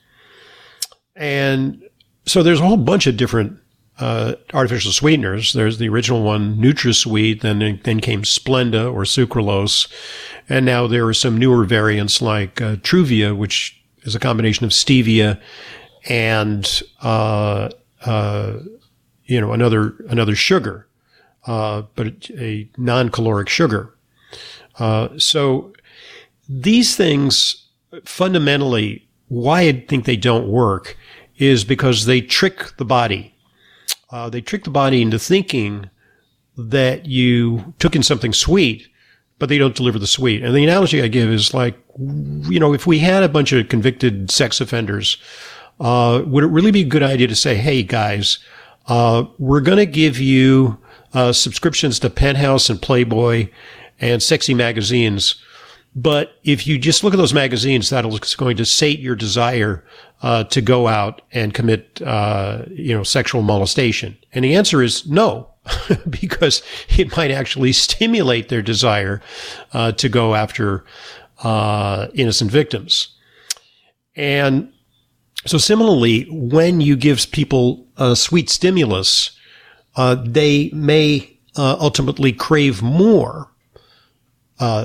And 1.15 1.83
so 2.25 2.43
there's 2.43 2.59
a 2.61 2.65
whole 2.65 2.77
bunch 2.77 3.07
of 3.07 3.17
different 3.17 3.59
uh, 3.99 4.35
artificial 4.53 4.91
sweeteners. 4.91 5.53
There's 5.53 5.77
the 5.77 5.89
original 5.89 6.23
one, 6.23 6.55
NutraSweet, 6.57 7.41
then 7.41 7.79
then 7.83 7.99
came 7.99 8.23
Splenda 8.23 8.91
or 8.91 9.03
sucralose, 9.03 9.91
and 10.47 10.65
now 10.65 10.87
there 10.87 11.05
are 11.07 11.13
some 11.13 11.37
newer 11.37 11.65
variants 11.65 12.21
like 12.21 12.61
uh, 12.61 12.77
Truvia, 12.77 13.35
which 13.35 13.81
is 14.03 14.15
a 14.15 14.19
combination 14.19 14.65
of 14.65 14.71
stevia 14.71 15.39
and 16.07 16.81
uh, 17.01 17.69
uh 18.05 18.53
you 19.25 19.39
know 19.41 19.51
another 19.51 19.95
another 20.07 20.35
sugar, 20.35 20.87
uh, 21.45 21.83
but 21.95 22.29
a 22.31 22.69
non-caloric 22.77 23.49
sugar. 23.49 23.93
Uh, 24.77 25.09
so 25.17 25.73
these 26.47 26.95
things 26.95 27.67
fundamentally, 28.05 29.07
why 29.27 29.61
I 29.61 29.85
think 29.87 30.05
they 30.05 30.15
don't 30.15 30.47
work 30.47 30.97
is 31.37 31.63
because 31.63 32.05
they 32.05 32.21
trick 32.21 32.77
the 32.77 32.85
body 32.85 33.35
uh, 34.11 34.29
they 34.29 34.41
trick 34.41 34.63
the 34.63 34.69
body 34.69 35.01
into 35.01 35.19
thinking 35.19 35.89
that 36.57 37.05
you 37.05 37.73
took 37.79 37.95
in 37.95 38.03
something 38.03 38.33
sweet, 38.33 38.87
but 39.37 39.49
they 39.49 39.57
don't 39.57 39.75
deliver 39.75 39.99
the 39.99 40.07
sweet. 40.07 40.43
And 40.43 40.53
the 40.53 40.63
analogy 40.63 41.01
I 41.01 41.07
give 41.07 41.29
is 41.29 41.53
like, 41.53 41.77
you 41.97 42.59
know, 42.59 42.73
if 42.73 42.85
we 42.85 42.99
had 42.99 43.23
a 43.23 43.29
bunch 43.29 43.51
of 43.51 43.69
convicted 43.69 44.31
sex 44.31 44.59
offenders, 44.59 45.17
uh, 45.79 46.23
would 46.25 46.43
it 46.43 46.47
really 46.47 46.71
be 46.71 46.81
a 46.81 46.85
good 46.85 47.03
idea 47.03 47.27
to 47.27 47.35
say, 47.35 47.55
hey 47.55 47.83
guys, 47.83 48.39
uh, 48.87 49.25
we're 49.37 49.61
going 49.61 49.77
to 49.77 49.85
give 49.85 50.19
you 50.19 50.77
uh, 51.13 51.31
subscriptions 51.31 51.99
to 51.99 52.09
Penthouse 52.09 52.69
and 52.69 52.81
Playboy 52.81 53.49
and 53.99 54.21
sexy 54.21 54.53
magazines. 54.53 55.35
But 55.95 56.33
if 56.43 56.67
you 56.67 56.77
just 56.77 57.03
look 57.03 57.13
at 57.13 57.17
those 57.17 57.33
magazines, 57.33 57.89
that 57.89 58.05
is 58.05 58.35
going 58.35 58.57
to 58.57 58.65
sate 58.65 58.99
your 58.99 59.15
desire 59.15 59.83
uh, 60.21 60.43
to 60.45 60.61
go 60.61 60.87
out 60.87 61.21
and 61.31 61.53
commit, 61.53 62.01
uh, 62.01 62.63
you 62.69 62.95
know, 62.95 63.03
sexual 63.03 63.41
molestation? 63.41 64.17
And 64.33 64.45
the 64.45 64.55
answer 64.55 64.81
is 64.81 65.07
no, 65.07 65.49
because 66.09 66.61
it 66.97 67.15
might 67.15 67.31
actually 67.31 67.73
stimulate 67.73 68.49
their 68.49 68.61
desire 68.61 69.21
uh, 69.73 69.91
to 69.93 70.09
go 70.09 70.35
after 70.35 70.85
uh, 71.43 72.07
innocent 72.13 72.51
victims. 72.51 73.15
And 74.15 74.71
so, 75.45 75.57
similarly, 75.57 76.27
when 76.29 76.81
you 76.81 76.97
give 76.97 77.31
people 77.31 77.87
a 77.97 78.15
sweet 78.15 78.49
stimulus, 78.49 79.31
uh, 79.95 80.15
they 80.15 80.69
may 80.73 81.37
uh, 81.55 81.77
ultimately 81.79 82.33
crave 82.33 82.81
more 82.81 83.48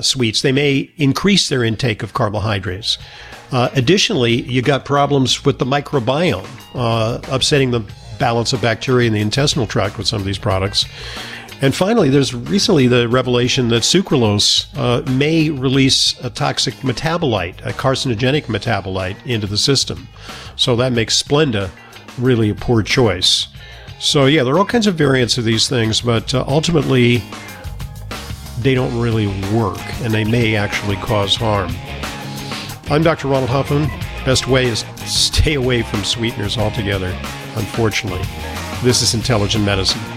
sweets. 0.03 0.43
They 0.43 0.53
may 0.53 0.91
increase 0.97 1.49
their 1.49 1.65
intake 1.65 2.03
of 2.03 2.13
carbohydrates. 2.13 2.99
Uh, 3.53 3.69
additionally, 3.75 4.43
you 4.43 4.63
got 4.63 4.85
problems 4.85 5.45
with 5.45 5.59
the 5.59 5.65
microbiome, 5.65 6.47
uh, 6.75 7.21
upsetting 7.31 7.71
the 7.71 7.85
balance 8.19 8.53
of 8.53 8.63
bacteria 8.63 9.07
in 9.07 9.13
the 9.13 9.21
intestinal 9.21 9.67
tract 9.67 9.99
with 9.99 10.07
some 10.07 10.21
of 10.21 10.27
these 10.27 10.39
products. 10.39 10.87
And 11.61 11.75
finally, 11.75 12.11
there's 12.11 12.35
recently 12.35 12.89
the 12.89 13.09
revelation 13.09 13.69
that 13.69 13.83
sucralose 13.83 14.67
uh, 14.77 15.09
may 15.13 15.51
release 15.51 16.19
a 16.23 16.31
toxic 16.31 16.75
metabolite, 16.83 17.65
a 17.65 17.73
carcinogenic 17.73 18.45
metabolite, 18.45 19.25
into 19.25 19.47
the 19.47 19.57
system. 19.57 20.09
So 20.57 20.77
that 20.77 20.93
makes 20.93 21.23
Splenda 21.23 21.71
really 22.19 22.51
a 22.51 22.55
poor 22.55 22.83
choice. 22.83 23.49
So, 24.01 24.27
yeah, 24.27 24.43
there 24.43 24.55
are 24.55 24.59
all 24.59 24.67
kinds 24.67 24.87
of 24.87 24.97
variants 24.97 25.39
of 25.39 25.45
these 25.45 25.69
things, 25.69 26.01
but 26.01 26.35
uh, 26.35 26.45
ultimately, 26.47 27.23
they 28.59 28.75
don't 28.75 28.99
really 28.99 29.27
work 29.55 29.81
and 30.03 30.13
they 30.13 30.25
may 30.25 30.57
actually 30.57 30.97
cause 30.97 31.35
harm. 31.37 31.75
I'm 32.91 33.03
Dr. 33.03 33.29
Ronald 33.29 33.51
Hoffman. 33.51 33.89
Best 34.25 34.49
way 34.49 34.67
is 34.67 34.85
stay 35.05 35.55
away 35.55 35.83
from 35.83 36.05
sweeteners 36.05 36.57
altogether, 36.57 37.17
unfortunately. 37.57 38.23
This 38.83 39.03
is 39.03 39.15
Intelligent 39.15 39.65
Medicine. 39.65 40.14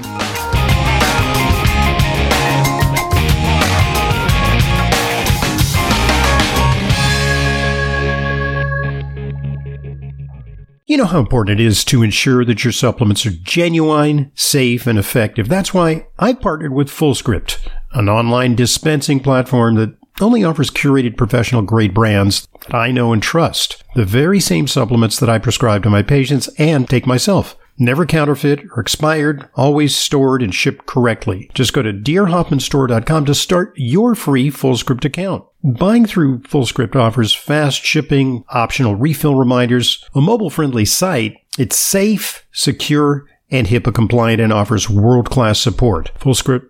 You 10.89 10.95
know 10.95 11.03
how 11.03 11.19
important 11.19 11.59
it 11.59 11.63
is 11.65 11.83
to 11.83 12.01
ensure 12.01 12.45
that 12.45 12.63
your 12.63 12.71
supplements 12.71 13.25
are 13.25 13.31
genuine, 13.31 14.31
safe, 14.35 14.87
and 14.87 14.97
effective. 14.97 15.49
That's 15.49 15.73
why 15.73 16.07
I 16.17 16.31
partnered 16.31 16.71
with 16.71 16.87
FullScript, 16.87 17.57
an 17.91 18.07
online 18.07 18.55
dispensing 18.55 19.19
platform 19.19 19.75
that 19.75 19.97
only 20.21 20.45
offers 20.45 20.71
curated 20.71 21.17
professional 21.17 21.61
grade 21.61 21.93
brands 21.93 22.47
that 22.61 22.73
I 22.73 22.91
know 22.91 23.11
and 23.11 23.21
trust. 23.21 23.83
The 23.95 24.05
very 24.05 24.39
same 24.39 24.65
supplements 24.65 25.19
that 25.19 25.29
I 25.29 25.39
prescribe 25.39 25.83
to 25.83 25.89
my 25.89 26.03
patients 26.03 26.47
and 26.57 26.89
take 26.89 27.05
myself. 27.05 27.57
Never 27.77 28.05
counterfeit 28.05 28.61
or 28.71 28.79
expired, 28.79 29.49
always 29.55 29.93
stored 29.93 30.41
and 30.41 30.55
shipped 30.55 30.85
correctly. 30.85 31.51
Just 31.53 31.73
go 31.73 31.81
to 31.81 31.91
drhoffmanstore.com 31.91 33.25
to 33.25 33.35
start 33.35 33.73
your 33.75 34.15
free 34.15 34.49
FullScript 34.49 35.03
account. 35.03 35.43
Buying 35.67 36.05
through 36.05 36.39
FullScript 36.43 36.95
offers 36.95 37.33
fast 37.33 37.83
shipping, 37.83 38.45
optional 38.47 38.95
refill 38.95 39.35
reminders, 39.35 40.01
a 40.15 40.21
mobile 40.21 40.49
friendly 40.49 40.85
site. 40.85 41.35
It's 41.59 41.75
safe, 41.75 42.47
secure, 42.53 43.25
and 43.51 43.67
HIPAA 43.67 43.93
compliant 43.93 44.39
and 44.39 44.53
offers 44.53 44.89
world 44.89 45.29
class 45.29 45.59
support. 45.59 46.09
FullScript 46.21 46.69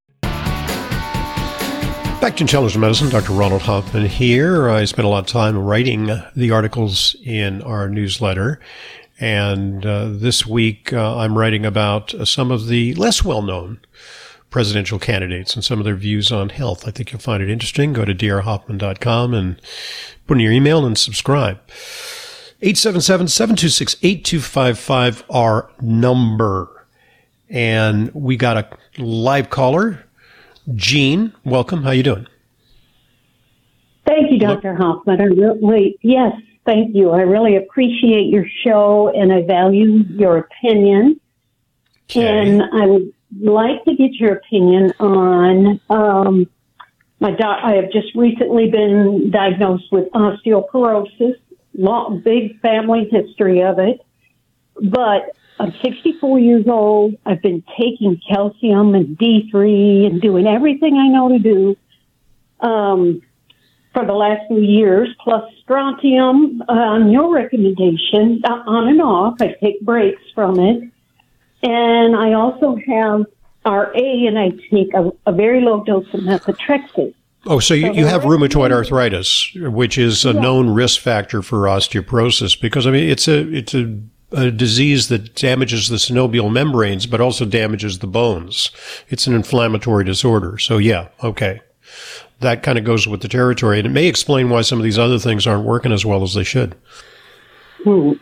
Back 2.21 2.37
to 2.37 2.43
Intelligent 2.43 2.81
Medicine, 2.81 3.09
Dr. 3.09 3.33
Ronald 3.33 3.63
Hoffman 3.63 4.05
here. 4.05 4.69
I 4.69 4.85
spent 4.85 5.07
a 5.07 5.09
lot 5.09 5.23
of 5.23 5.25
time 5.25 5.57
writing 5.57 6.11
the 6.35 6.51
articles 6.51 7.15
in 7.25 7.63
our 7.63 7.89
newsletter. 7.89 8.59
And 9.19 9.83
uh, 9.83 10.09
this 10.11 10.45
week, 10.45 10.93
uh, 10.93 11.17
I'm 11.17 11.35
writing 11.35 11.65
about 11.65 12.13
uh, 12.13 12.25
some 12.25 12.51
of 12.51 12.67
the 12.67 12.93
less 12.93 13.25
well 13.25 13.41
known 13.41 13.79
presidential 14.51 14.99
candidates 14.99 15.55
and 15.55 15.65
some 15.65 15.79
of 15.79 15.85
their 15.85 15.95
views 15.95 16.31
on 16.31 16.49
health. 16.49 16.87
I 16.87 16.91
think 16.91 17.11
you'll 17.11 17.21
find 17.21 17.41
it 17.41 17.49
interesting. 17.49 17.91
Go 17.91 18.05
to 18.05 18.13
drhoffman.com 18.13 19.33
and 19.33 19.59
put 20.27 20.37
in 20.37 20.41
your 20.41 20.53
email 20.53 20.85
and 20.85 20.95
subscribe. 20.95 21.59
877-726-8255, 22.61 25.23
our 25.31 25.71
number. 25.81 26.85
And 27.49 28.13
we 28.13 28.37
got 28.37 28.57
a 28.57 28.69
live 29.01 29.49
caller 29.49 30.05
Jean, 30.75 31.33
welcome. 31.43 31.83
How 31.83 31.91
you 31.91 32.03
doing? 32.03 32.27
Thank 34.05 34.31
you, 34.31 34.39
Dr. 34.39 34.75
Hoffman. 34.75 35.21
I 35.21 35.25
really, 35.25 35.97
yes, 36.01 36.33
thank 36.65 36.95
you. 36.95 37.11
I 37.11 37.21
really 37.21 37.55
appreciate 37.55 38.27
your 38.27 38.45
show 38.63 39.11
and 39.15 39.31
I 39.31 39.43
value 39.43 40.03
your 40.09 40.37
opinion. 40.37 41.19
Okay. 42.09 42.27
And 42.27 42.61
I 42.61 42.85
would 42.85 43.13
like 43.39 43.83
to 43.85 43.95
get 43.95 44.13
your 44.13 44.33
opinion 44.33 44.91
on 44.99 45.79
um, 45.89 46.47
my 47.19 47.31
doc. 47.31 47.59
I 47.63 47.75
have 47.75 47.91
just 47.91 48.13
recently 48.15 48.69
been 48.69 49.31
diagnosed 49.31 49.91
with 49.91 50.11
osteoporosis, 50.11 51.35
long, 51.73 52.21
big 52.23 52.59
family 52.59 53.07
history 53.09 53.61
of 53.63 53.79
it. 53.79 54.01
But 54.75 55.35
I'm 55.59 55.73
64 55.83 56.39
years 56.39 56.65
old. 56.67 57.15
I've 57.25 57.41
been 57.41 57.63
taking 57.77 58.19
calcium 58.27 58.95
and 58.95 59.17
D3 59.17 60.07
and 60.07 60.21
doing 60.21 60.47
everything 60.47 60.97
I 60.97 61.07
know 61.07 61.29
to 61.29 61.39
do 61.39 61.77
um, 62.59 63.21
for 63.93 64.05
the 64.05 64.13
last 64.13 64.47
few 64.47 64.61
years, 64.61 65.09
plus 65.23 65.43
strontium 65.61 66.63
uh, 66.67 66.71
on 66.71 67.11
your 67.11 67.33
recommendation, 67.33 68.41
uh, 68.43 68.63
on 68.65 68.87
and 68.87 69.01
off. 69.01 69.35
I 69.41 69.55
take 69.61 69.81
breaks 69.81 70.23
from 70.33 70.59
it. 70.59 70.83
And 71.63 72.15
I 72.15 72.33
also 72.33 72.75
have 72.87 73.25
RA 73.65 73.91
and 73.93 74.39
I 74.39 74.49
take 74.71 74.93
a, 74.93 75.11
a 75.27 75.31
very 75.31 75.61
low 75.61 75.83
dose 75.83 76.11
of 76.13 76.21
methotrexate. 76.21 77.13
Oh, 77.45 77.59
so 77.59 77.73
you, 77.73 77.91
you 77.93 78.05
have 78.05 78.21
rheumatoid 78.21 78.71
arthritis, 78.71 79.51
which 79.55 79.97
is 79.97 80.25
a 80.25 80.33
known 80.33 80.69
risk 80.69 81.01
factor 81.01 81.41
for 81.41 81.61
osteoporosis 81.61 82.59
because 82.59 82.85
I 82.85 82.91
mean 82.91 83.09
it's 83.09 83.27
a 83.27 83.51
it's 83.51 83.73
a 83.73 83.99
a 84.31 84.51
disease 84.51 85.07
that 85.09 85.35
damages 85.35 85.89
the 85.89 85.97
synovial 85.97 86.51
membranes, 86.51 87.05
but 87.05 87.21
also 87.21 87.45
damages 87.45 87.99
the 87.99 88.07
bones. 88.07 88.71
It's 89.09 89.27
an 89.27 89.33
inflammatory 89.33 90.05
disorder. 90.05 90.57
So 90.57 90.77
yeah, 90.77 91.09
okay. 91.23 91.61
That 92.39 92.63
kind 92.63 92.77
of 92.77 92.85
goes 92.85 93.07
with 93.07 93.21
the 93.21 93.27
territory. 93.27 93.77
And 93.79 93.85
it 93.85 93.91
may 93.91 94.07
explain 94.07 94.49
why 94.49 94.61
some 94.61 94.79
of 94.79 94.83
these 94.83 94.97
other 94.97 95.19
things 95.19 95.45
aren't 95.45 95.65
working 95.65 95.91
as 95.91 96.05
well 96.05 96.23
as 96.23 96.33
they 96.33 96.43
should. 96.43 96.75
Hmm. 97.83 98.13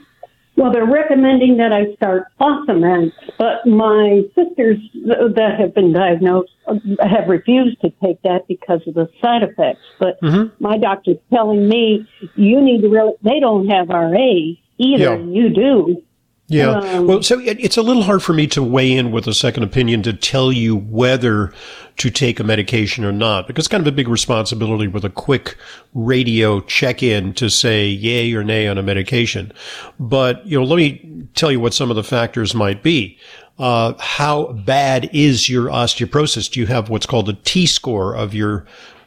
Well, 0.60 0.74
they're 0.74 0.86
recommending 0.86 1.56
that 1.58 1.72
I 1.72 1.95
start 1.95 2.26
Fosamax, 2.38 3.13
but 3.38 3.65
my 3.65 4.24
sisters 4.36 4.78
that 5.06 5.56
have 5.58 5.74
been 5.74 5.93
diagnosed 5.93 6.52
have 6.67 7.30
refused 7.30 7.80
to 7.80 7.91
take 8.04 8.22
that 8.24 8.45
because 8.50 8.82
of 8.86 8.95
the 8.95 9.10
side 9.22 9.41
effects. 9.43 9.80
But 10.00 10.19
mm-hmm. 10.22 10.62
my 10.62 10.78
doctor's 10.78 11.15
telling 11.32 11.69
me 11.69 12.06
you 12.36 12.60
need 12.60 12.82
to 12.82 12.89
really, 12.89 13.13
they 13.24 13.39
don't 13.39 13.69
have 13.69 13.88
RA 13.88 14.58
either. 14.80 15.04
Yeah. 15.04 15.18
You 15.18 15.50
do. 15.50 16.04
Yeah. 16.48 16.80
Um, 16.80 17.06
well, 17.06 17.22
so 17.22 17.39
it, 17.39 17.60
it's 17.60 17.78
a 17.78 17.84
little 17.84 18.02
hard 18.02 18.24
for 18.24 18.34
me 18.34 18.48
to 18.48 18.63
weigh 18.63 18.92
in 18.92 19.12
with 19.12 19.28
a 19.28 19.36
second 19.36 19.62
opinion 19.62 20.02
to 20.02 20.13
tell 20.13 20.52
you 20.52 20.76
whether 20.76 21.54
to 21.98 22.10
take 22.10 22.39
a 22.39 22.44
medication 22.44 23.06
or 23.06 23.12
not, 23.12 23.46
because 23.46 23.65
it's 23.65 23.72
kind 23.72 23.86
of 23.86 23.88
a 23.88 23.96
big 23.96 24.08
responsibility 24.08 24.88
with 24.88 25.06
a 25.06 25.12
quick 25.12 25.58
radio 25.94 26.60
check 26.62 27.04
in 27.04 27.34
to 27.36 27.50
say 27.50 27.88
yay 27.88 28.34
or 28.34 28.44
nay 28.44 28.68
on 28.68 28.80
a 28.80 28.82
medication. 28.82 29.52
But, 30.00 30.44
you 30.44 30.58
know, 30.58 30.65
let 30.65 30.78
me 30.78 31.28
tell 31.36 31.52
you 31.52 31.60
what 31.60 31.76
some 31.76 31.92
of 31.92 31.96
the 31.96 32.04
factors 32.04 32.56
might 32.56 32.82
be. 32.82 33.20
Uh, 33.60 33.94
how 34.00 34.54
bad 34.54 35.10
is 35.13 35.50
your 35.50 35.65
osteoporosis? 35.65 36.50
Do 36.50 36.62
you 36.62 36.65
have 36.65 36.89
what's 36.89 37.06
called 37.06 37.30
a 37.30 37.34
T 37.34 37.68
score 37.68 38.15
of 38.15 38.34
your 38.34 38.65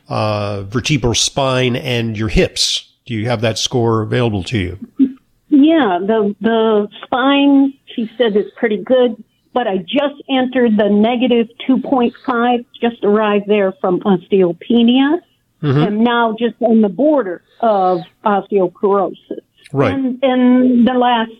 uh, 0.08 0.62
vertebral 0.62 1.14
spine 1.14 1.74
and 1.74 2.16
your 2.16 2.28
hips? 2.28 2.92
Do 3.06 3.14
you 3.14 3.26
have 3.26 3.40
that 3.40 3.58
score 3.58 4.02
available 4.02 4.44
to 4.44 4.58
you? 4.58 5.18
Yeah, 5.62 5.98
the 6.00 6.34
the 6.40 6.88
spine 7.04 7.74
she 7.94 8.10
said 8.18 8.36
is 8.36 8.46
pretty 8.56 8.82
good, 8.82 9.22
but 9.54 9.66
I 9.68 9.78
just 9.78 10.22
entered 10.28 10.76
the 10.76 10.88
negative 10.88 11.48
2.5, 11.68 12.64
just 12.80 13.04
arrived 13.04 13.46
there 13.46 13.72
from 13.80 14.00
osteopenia. 14.00 15.20
Mm-hmm. 15.62 15.78
I'm 15.78 16.02
now 16.02 16.34
just 16.38 16.56
on 16.60 16.80
the 16.80 16.88
border 16.88 17.42
of 17.60 18.00
osteoporosis. 18.24 19.40
Right. 19.72 19.94
And 19.94 20.22
in 20.22 20.84
the 20.84 20.94
last 20.94 21.30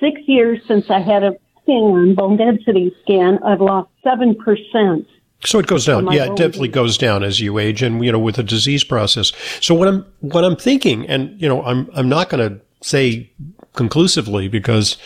six 0.00 0.20
years 0.26 0.60
since 0.66 0.90
I 0.90 1.00
had 1.00 1.22
a 1.22 1.36
scan, 1.62 2.14
bone 2.14 2.36
density 2.36 2.94
scan, 3.02 3.38
I've 3.42 3.60
lost 3.60 3.90
seven 4.02 4.34
percent. 4.34 5.06
So 5.44 5.58
it 5.58 5.66
goes 5.66 5.84
down. 5.84 6.10
Yeah, 6.10 6.24
it 6.24 6.36
definitely 6.36 6.68
goes 6.68 6.96
down 6.96 7.22
as 7.22 7.38
you 7.38 7.58
age 7.58 7.82
and, 7.82 8.02
you 8.02 8.10
know, 8.10 8.18
with 8.18 8.36
the 8.36 8.42
disease 8.42 8.82
process. 8.82 9.32
So 9.60 9.74
what 9.74 9.88
I'm, 9.88 10.06
what 10.20 10.42
I'm 10.42 10.56
thinking, 10.56 11.06
and, 11.06 11.38
you 11.38 11.46
know, 11.46 11.62
I'm, 11.62 11.90
I'm 11.92 12.08
not 12.08 12.30
going 12.30 12.48
to 12.48 12.60
say 12.84 13.30
conclusively 13.72 14.46
because 14.46 14.96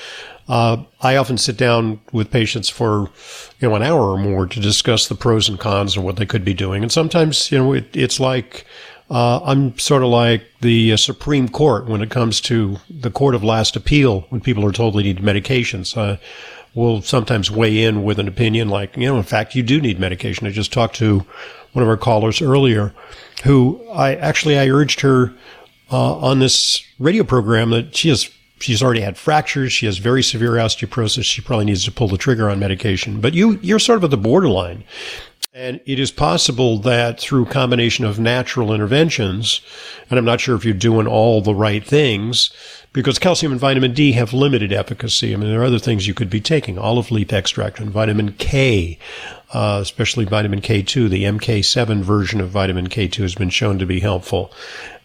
uh, 0.48 0.82
I 1.00 1.16
often 1.16 1.38
sit 1.38 1.56
down 1.56 2.00
with 2.12 2.30
patients 2.30 2.68
for 2.68 3.10
you 3.60 3.68
know 3.68 3.76
an 3.76 3.82
hour 3.82 4.10
or 4.10 4.18
more 4.18 4.46
to 4.46 4.60
discuss 4.60 5.08
the 5.08 5.14
pros 5.14 5.48
and 5.48 5.58
cons 5.58 5.96
and 5.96 6.04
what 6.04 6.16
they 6.16 6.26
could 6.26 6.44
be 6.44 6.54
doing. 6.54 6.82
And 6.82 6.90
sometimes 6.90 7.52
you 7.52 7.58
know 7.58 7.72
it, 7.72 7.94
it's 7.94 8.18
like 8.18 8.66
uh, 9.10 9.40
I'm 9.44 9.78
sort 9.78 10.02
of 10.02 10.08
like 10.08 10.42
the 10.60 10.92
uh, 10.92 10.96
Supreme 10.96 11.48
Court 11.48 11.86
when 11.86 12.02
it 12.02 12.10
comes 12.10 12.40
to 12.42 12.78
the 12.90 13.10
court 13.10 13.34
of 13.34 13.44
last 13.44 13.76
appeal 13.76 14.22
when 14.30 14.40
people 14.40 14.66
are 14.66 14.72
told 14.72 14.94
they 14.94 15.02
need 15.02 15.18
medications. 15.18 15.96
Uh, 15.96 16.18
we'll 16.74 17.02
sometimes 17.02 17.50
weigh 17.50 17.82
in 17.82 18.02
with 18.02 18.18
an 18.18 18.28
opinion 18.28 18.68
like 18.68 18.96
you 18.96 19.06
know 19.06 19.16
in 19.16 19.22
fact 19.22 19.54
you 19.54 19.62
do 19.62 19.80
need 19.80 20.00
medication. 20.00 20.46
I 20.46 20.50
just 20.50 20.72
talked 20.72 20.96
to 20.96 21.24
one 21.72 21.82
of 21.82 21.88
our 21.88 21.96
callers 21.96 22.42
earlier 22.42 22.94
who 23.44 23.80
I 23.90 24.14
actually 24.16 24.58
I 24.58 24.68
urged 24.68 25.00
her 25.00 25.32
uh, 25.90 26.16
on 26.18 26.38
this 26.38 26.82
radio 26.98 27.24
program 27.24 27.70
that 27.70 27.96
she 27.96 28.08
has 28.08 28.30
she's 28.60 28.82
already 28.82 29.00
had 29.00 29.16
fractures. 29.16 29.72
She 29.72 29.86
has 29.86 29.98
very 29.98 30.22
severe 30.22 30.52
osteoporosis. 30.52 31.24
She 31.24 31.40
probably 31.40 31.66
needs 31.66 31.84
to 31.84 31.92
pull 31.92 32.08
the 32.08 32.18
trigger 32.18 32.50
on 32.50 32.58
medication. 32.58 33.20
But 33.20 33.34
you 33.34 33.58
you're 33.62 33.78
sort 33.78 33.98
of 33.98 34.04
at 34.04 34.10
the 34.10 34.16
borderline. 34.16 34.84
And 35.54 35.80
it 35.86 35.98
is 35.98 36.12
possible 36.12 36.78
that 36.80 37.18
through 37.18 37.46
combination 37.46 38.04
of 38.04 38.20
natural 38.20 38.72
interventions, 38.72 39.60
and 40.08 40.16
I'm 40.16 40.24
not 40.24 40.40
sure 40.40 40.54
if 40.54 40.64
you're 40.64 40.72
doing 40.72 41.08
all 41.08 41.40
the 41.40 41.54
right 41.54 41.84
things, 41.84 42.52
because 42.92 43.18
calcium 43.18 43.50
and 43.50 43.60
vitamin 43.60 43.92
D 43.92 44.12
have 44.12 44.32
limited 44.32 44.72
efficacy. 44.72 45.32
I 45.32 45.36
mean, 45.36 45.50
there 45.50 45.60
are 45.60 45.64
other 45.64 45.80
things 45.80 46.06
you 46.06 46.14
could 46.14 46.30
be 46.30 46.40
taking, 46.40 46.78
olive 46.78 47.10
leaf 47.10 47.32
extract 47.32 47.80
and 47.80 47.90
vitamin 47.90 48.34
K, 48.34 49.00
uh, 49.52 49.80
especially 49.82 50.26
vitamin 50.26 50.60
K2. 50.60 51.08
The 51.08 51.24
MK7 51.24 52.02
version 52.02 52.40
of 52.40 52.50
vitamin 52.50 52.88
K2 52.88 53.16
has 53.22 53.34
been 53.34 53.50
shown 53.50 53.80
to 53.80 53.86
be 53.86 53.98
helpful 53.98 54.52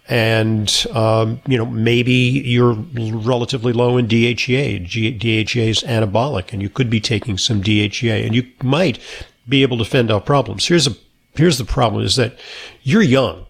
and 0.09 0.85
um, 0.91 1.41
you 1.47 1.57
know 1.57 1.65
maybe 1.65 2.13
you're 2.13 2.73
relatively 2.73 3.73
low 3.73 3.97
in 3.97 4.07
DHEA. 4.07 4.87
DHEA 4.87 5.69
is 5.69 5.83
anabolic, 5.83 6.51
and 6.51 6.61
you 6.61 6.69
could 6.69 6.89
be 6.89 6.99
taking 6.99 7.37
some 7.37 7.61
DHEA, 7.61 8.25
and 8.25 8.35
you 8.35 8.45
might 8.61 8.99
be 9.47 9.61
able 9.61 9.77
to 9.77 9.85
fend 9.85 10.11
off 10.11 10.25
problems. 10.25 10.67
Here's 10.67 10.87
a 10.87 10.95
here's 11.35 11.57
the 11.57 11.65
problem: 11.65 12.03
is 12.03 12.15
that 12.17 12.37
you're 12.81 13.01
young, 13.01 13.45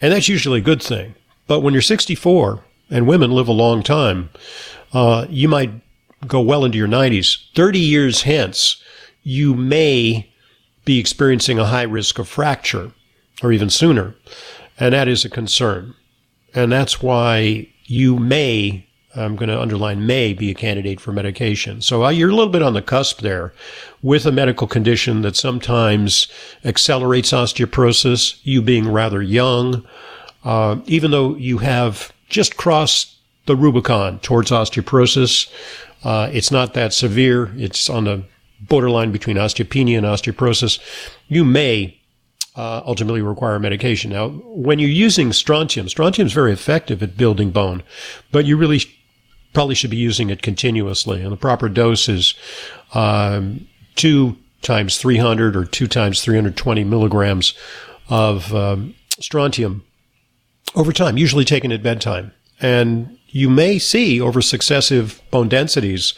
and 0.00 0.12
that's 0.12 0.28
usually 0.28 0.58
a 0.58 0.62
good 0.62 0.82
thing. 0.82 1.14
But 1.46 1.60
when 1.60 1.74
you're 1.74 1.82
64 1.82 2.62
and 2.90 3.06
women 3.08 3.32
live 3.32 3.48
a 3.48 3.52
long 3.52 3.82
time, 3.82 4.30
uh, 4.92 5.26
you 5.28 5.48
might 5.48 5.72
go 6.26 6.40
well 6.40 6.64
into 6.64 6.78
your 6.78 6.88
90s. 6.88 7.38
30 7.54 7.78
years 7.78 8.22
hence, 8.22 8.80
you 9.22 9.54
may 9.54 10.30
be 10.84 10.98
experiencing 10.98 11.58
a 11.58 11.66
high 11.66 11.82
risk 11.82 12.18
of 12.18 12.28
fracture, 12.28 12.92
or 13.42 13.52
even 13.52 13.70
sooner. 13.70 14.14
And 14.80 14.94
that 14.94 15.06
is 15.06 15.24
a 15.24 15.30
concern. 15.30 15.94
And 16.54 16.72
that's 16.72 17.00
why 17.00 17.68
you 17.84 18.18
may, 18.18 18.86
I'm 19.14 19.36
going 19.36 19.48
to 19.48 19.60
underline 19.60 20.06
may, 20.06 20.32
be 20.32 20.50
a 20.50 20.54
candidate 20.54 21.00
for 21.00 21.12
medication. 21.12 21.80
So 21.82 22.04
uh, 22.04 22.08
you're 22.08 22.30
a 22.30 22.34
little 22.34 22.52
bit 22.52 22.62
on 22.62 22.72
the 22.72 22.82
cusp 22.82 23.20
there 23.20 23.52
with 24.02 24.26
a 24.26 24.32
medical 24.32 24.66
condition 24.66 25.22
that 25.22 25.36
sometimes 25.36 26.26
accelerates 26.64 27.30
osteoporosis, 27.30 28.40
you 28.42 28.62
being 28.62 28.90
rather 28.90 29.22
young. 29.22 29.86
Uh, 30.42 30.80
even 30.86 31.10
though 31.12 31.36
you 31.36 31.58
have 31.58 32.12
just 32.28 32.56
crossed 32.56 33.16
the 33.50 33.56
Rubicon 33.56 34.20
towards 34.20 34.50
osteoporosis. 34.50 35.50
Uh, 36.04 36.30
it's 36.32 36.50
not 36.50 36.74
that 36.74 36.92
severe. 36.92 37.50
It's 37.56 37.90
on 37.90 38.04
the 38.04 38.22
borderline 38.60 39.10
between 39.10 39.36
osteopenia 39.36 39.98
and 39.98 40.06
osteoporosis. 40.06 40.78
You 41.28 41.44
may 41.44 41.99
uh, 42.60 42.82
ultimately 42.84 43.22
require 43.22 43.58
medication. 43.58 44.10
Now, 44.10 44.28
when 44.28 44.78
you're 44.78 44.90
using 44.90 45.32
strontium, 45.32 45.88
strontium 45.88 46.26
is 46.26 46.34
very 46.34 46.52
effective 46.52 47.02
at 47.02 47.16
building 47.16 47.52
bone, 47.52 47.82
but 48.32 48.44
you 48.44 48.58
really 48.58 48.82
probably 49.54 49.74
should 49.74 49.90
be 49.90 49.96
using 49.96 50.28
it 50.28 50.42
continuously. 50.42 51.22
And 51.22 51.32
the 51.32 51.38
proper 51.38 51.70
dose 51.70 52.06
is 52.06 52.34
um, 52.92 53.66
two 53.96 54.36
times 54.60 54.98
300 54.98 55.56
or 55.56 55.64
two 55.64 55.88
times 55.88 56.22
320 56.22 56.84
milligrams 56.84 57.54
of 58.10 58.54
um, 58.54 58.94
strontium 59.18 59.82
over 60.74 60.92
time, 60.92 61.16
usually 61.16 61.46
taken 61.46 61.72
at 61.72 61.82
bedtime. 61.82 62.30
And 62.60 63.16
you 63.28 63.48
may 63.48 63.78
see 63.78 64.20
over 64.20 64.42
successive 64.42 65.22
bone 65.30 65.48
densities 65.48 66.12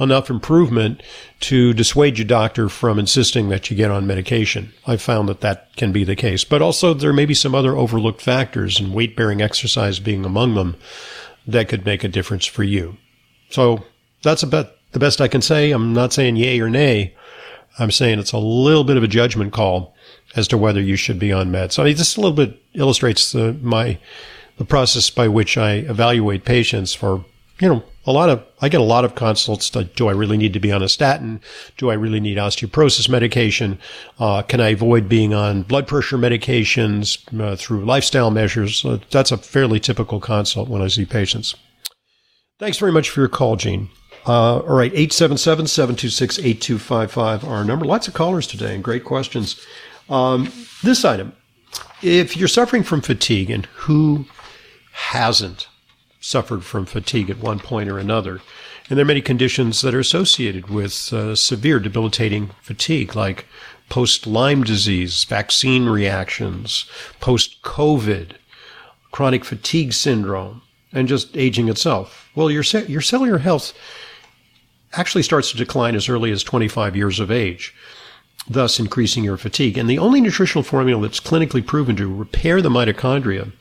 enough 0.00 0.30
improvement 0.30 1.02
to 1.40 1.72
dissuade 1.74 2.18
your 2.18 2.26
doctor 2.26 2.68
from 2.68 2.98
insisting 2.98 3.48
that 3.48 3.70
you 3.70 3.76
get 3.76 3.90
on 3.90 4.06
medication. 4.06 4.72
I've 4.86 5.02
found 5.02 5.28
that 5.28 5.40
that 5.40 5.74
can 5.76 5.92
be 5.92 6.04
the 6.04 6.16
case. 6.16 6.44
But 6.44 6.62
also, 6.62 6.94
there 6.94 7.12
may 7.12 7.26
be 7.26 7.34
some 7.34 7.54
other 7.54 7.76
overlooked 7.76 8.22
factors, 8.22 8.78
and 8.78 8.94
weight 8.94 9.16
bearing 9.16 9.42
exercise 9.42 9.98
being 9.98 10.24
among 10.24 10.54
them, 10.54 10.76
that 11.46 11.68
could 11.68 11.84
make 11.84 12.04
a 12.04 12.08
difference 12.08 12.46
for 12.46 12.62
you. 12.62 12.96
So 13.50 13.84
that's 14.22 14.42
about 14.42 14.72
the 14.92 14.98
best 14.98 15.20
I 15.20 15.28
can 15.28 15.42
say. 15.42 15.72
I'm 15.72 15.92
not 15.92 16.12
saying 16.12 16.36
yay 16.36 16.60
or 16.60 16.70
nay. 16.70 17.14
I'm 17.78 17.90
saying 17.90 18.18
it's 18.18 18.32
a 18.32 18.38
little 18.38 18.84
bit 18.84 18.96
of 18.96 19.02
a 19.02 19.08
judgment 19.08 19.52
call 19.52 19.94
as 20.36 20.48
to 20.48 20.58
whether 20.58 20.80
you 20.80 20.96
should 20.96 21.18
be 21.18 21.32
on 21.32 21.50
meds. 21.50 21.72
So 21.72 21.82
I 21.82 21.86
mean, 21.86 21.96
this 21.96 22.16
a 22.16 22.20
little 22.20 22.36
bit 22.36 22.60
illustrates 22.74 23.32
the, 23.32 23.54
my 23.62 23.98
the 24.58 24.64
process 24.64 25.08
by 25.08 25.28
which 25.28 25.56
I 25.56 25.74
evaluate 25.74 26.44
patients 26.44 26.92
for 26.92 27.24
you 27.60 27.68
know 27.68 27.84
a 28.08 28.12
lot 28.12 28.30
of 28.30 28.42
I 28.62 28.70
get 28.70 28.80
a 28.80 28.84
lot 28.84 29.04
of 29.04 29.14
consults. 29.14 29.68
To, 29.70 29.84
do 29.84 30.08
I 30.08 30.12
really 30.12 30.38
need 30.38 30.54
to 30.54 30.60
be 30.60 30.72
on 30.72 30.82
a 30.82 30.88
statin? 30.88 31.42
Do 31.76 31.90
I 31.90 31.94
really 31.94 32.20
need 32.20 32.38
osteoporosis 32.38 33.06
medication? 33.08 33.78
Uh, 34.18 34.42
can 34.42 34.60
I 34.60 34.70
avoid 34.70 35.08
being 35.10 35.34
on 35.34 35.62
blood 35.62 35.86
pressure 35.86 36.16
medications 36.16 37.18
uh, 37.38 37.54
through 37.54 37.84
lifestyle 37.84 38.30
measures? 38.30 38.82
Uh, 38.82 39.00
that's 39.10 39.30
a 39.30 39.36
fairly 39.36 39.78
typical 39.78 40.20
consult 40.20 40.70
when 40.70 40.80
I 40.80 40.88
see 40.88 41.04
patients. 41.04 41.54
Thanks 42.58 42.78
very 42.78 42.92
much 42.92 43.10
for 43.10 43.20
your 43.20 43.28
call, 43.28 43.56
Gene. 43.56 43.90
Uh, 44.26 44.60
all 44.60 44.76
right, 44.76 44.92
877-726-8255, 44.94 47.44
our 47.44 47.62
number. 47.62 47.84
Lots 47.84 48.08
of 48.08 48.14
callers 48.14 48.46
today 48.46 48.74
and 48.74 48.82
great 48.82 49.04
questions. 49.04 49.60
Um, 50.08 50.50
this 50.82 51.04
item, 51.04 51.34
if 52.02 52.34
you're 52.36 52.48
suffering 52.48 52.82
from 52.82 53.02
fatigue, 53.02 53.50
and 53.50 53.66
who 53.66 54.24
hasn't 54.92 55.68
suffered 56.20 56.64
from 56.64 56.86
fatigue 56.86 57.30
at 57.30 57.38
one 57.38 57.58
point 57.58 57.88
or 57.88 57.98
another? 57.98 58.40
And 58.88 58.96
there 58.96 59.04
are 59.04 59.06
many 59.06 59.20
conditions 59.20 59.82
that 59.82 59.94
are 59.94 60.00
associated 60.00 60.70
with 60.70 61.12
uh, 61.12 61.34
severe 61.36 61.78
debilitating 61.78 62.50
fatigue, 62.62 63.14
like 63.14 63.46
post 63.88 64.26
Lyme 64.26 64.64
disease, 64.64 65.24
vaccine 65.24 65.86
reactions, 65.86 66.86
post 67.20 67.62
COVID, 67.62 68.32
chronic 69.10 69.44
fatigue 69.44 69.92
syndrome, 69.92 70.62
and 70.92 71.08
just 71.08 71.36
aging 71.36 71.68
itself. 71.68 72.30
Well, 72.34 72.50
your, 72.50 72.62
your 72.86 73.00
cellular 73.00 73.38
health 73.38 73.72
actually 74.94 75.22
starts 75.22 75.50
to 75.50 75.56
decline 75.56 75.94
as 75.94 76.08
early 76.08 76.30
as 76.30 76.42
25 76.42 76.96
years 76.96 77.20
of 77.20 77.30
age, 77.30 77.74
thus 78.48 78.78
increasing 78.78 79.24
your 79.24 79.36
fatigue. 79.36 79.76
And 79.76 79.88
the 79.88 79.98
only 79.98 80.20
nutritional 80.20 80.62
formula 80.62 81.02
that's 81.02 81.20
clinically 81.20 81.64
proven 81.64 81.96
to 81.96 82.12
repair 82.12 82.62
the 82.62 82.70
mitochondria, 82.70 83.52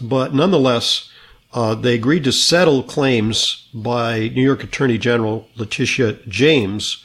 But 0.00 0.32
nonetheless, 0.32 1.10
uh, 1.56 1.74
they 1.74 1.94
agreed 1.94 2.22
to 2.22 2.32
settle 2.32 2.82
claims 2.82 3.66
by 3.72 4.28
New 4.28 4.42
York 4.42 4.62
Attorney 4.62 4.98
General 4.98 5.48
Letitia 5.56 6.18
James 6.28 7.02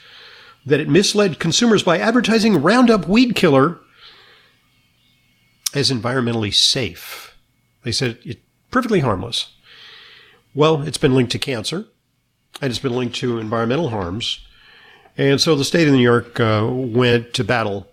that 0.65 0.81
it 0.81 0.89
misled 0.89 1.39
consumers 1.39 1.83
by 1.83 1.97
advertising 1.97 2.61
Roundup 2.61 3.07
weed 3.07 3.33
killer 3.33 3.79
as 5.73 5.89
environmentally 5.89 6.53
safe. 6.53 7.37
They 7.83 7.93
said 7.93 8.19
it's 8.25 8.41
perfectly 8.71 8.99
harmless. 8.99 9.53
Well, 10.53 10.81
it's 10.81 10.97
been 10.97 11.15
linked 11.15 11.31
to 11.31 11.39
cancer 11.39 11.85
and 12.61 12.69
it's 12.69 12.77
been 12.79 12.95
linked 12.95 13.15
to 13.15 13.39
environmental 13.39 13.87
harms. 13.87 14.45
And 15.17 15.39
so 15.39 15.55
the 15.55 15.63
state 15.63 15.87
of 15.87 15.93
New 15.93 16.01
York 16.01 16.41
uh, 16.41 16.67
went 16.69 17.33
to 17.35 17.45
battle 17.45 17.87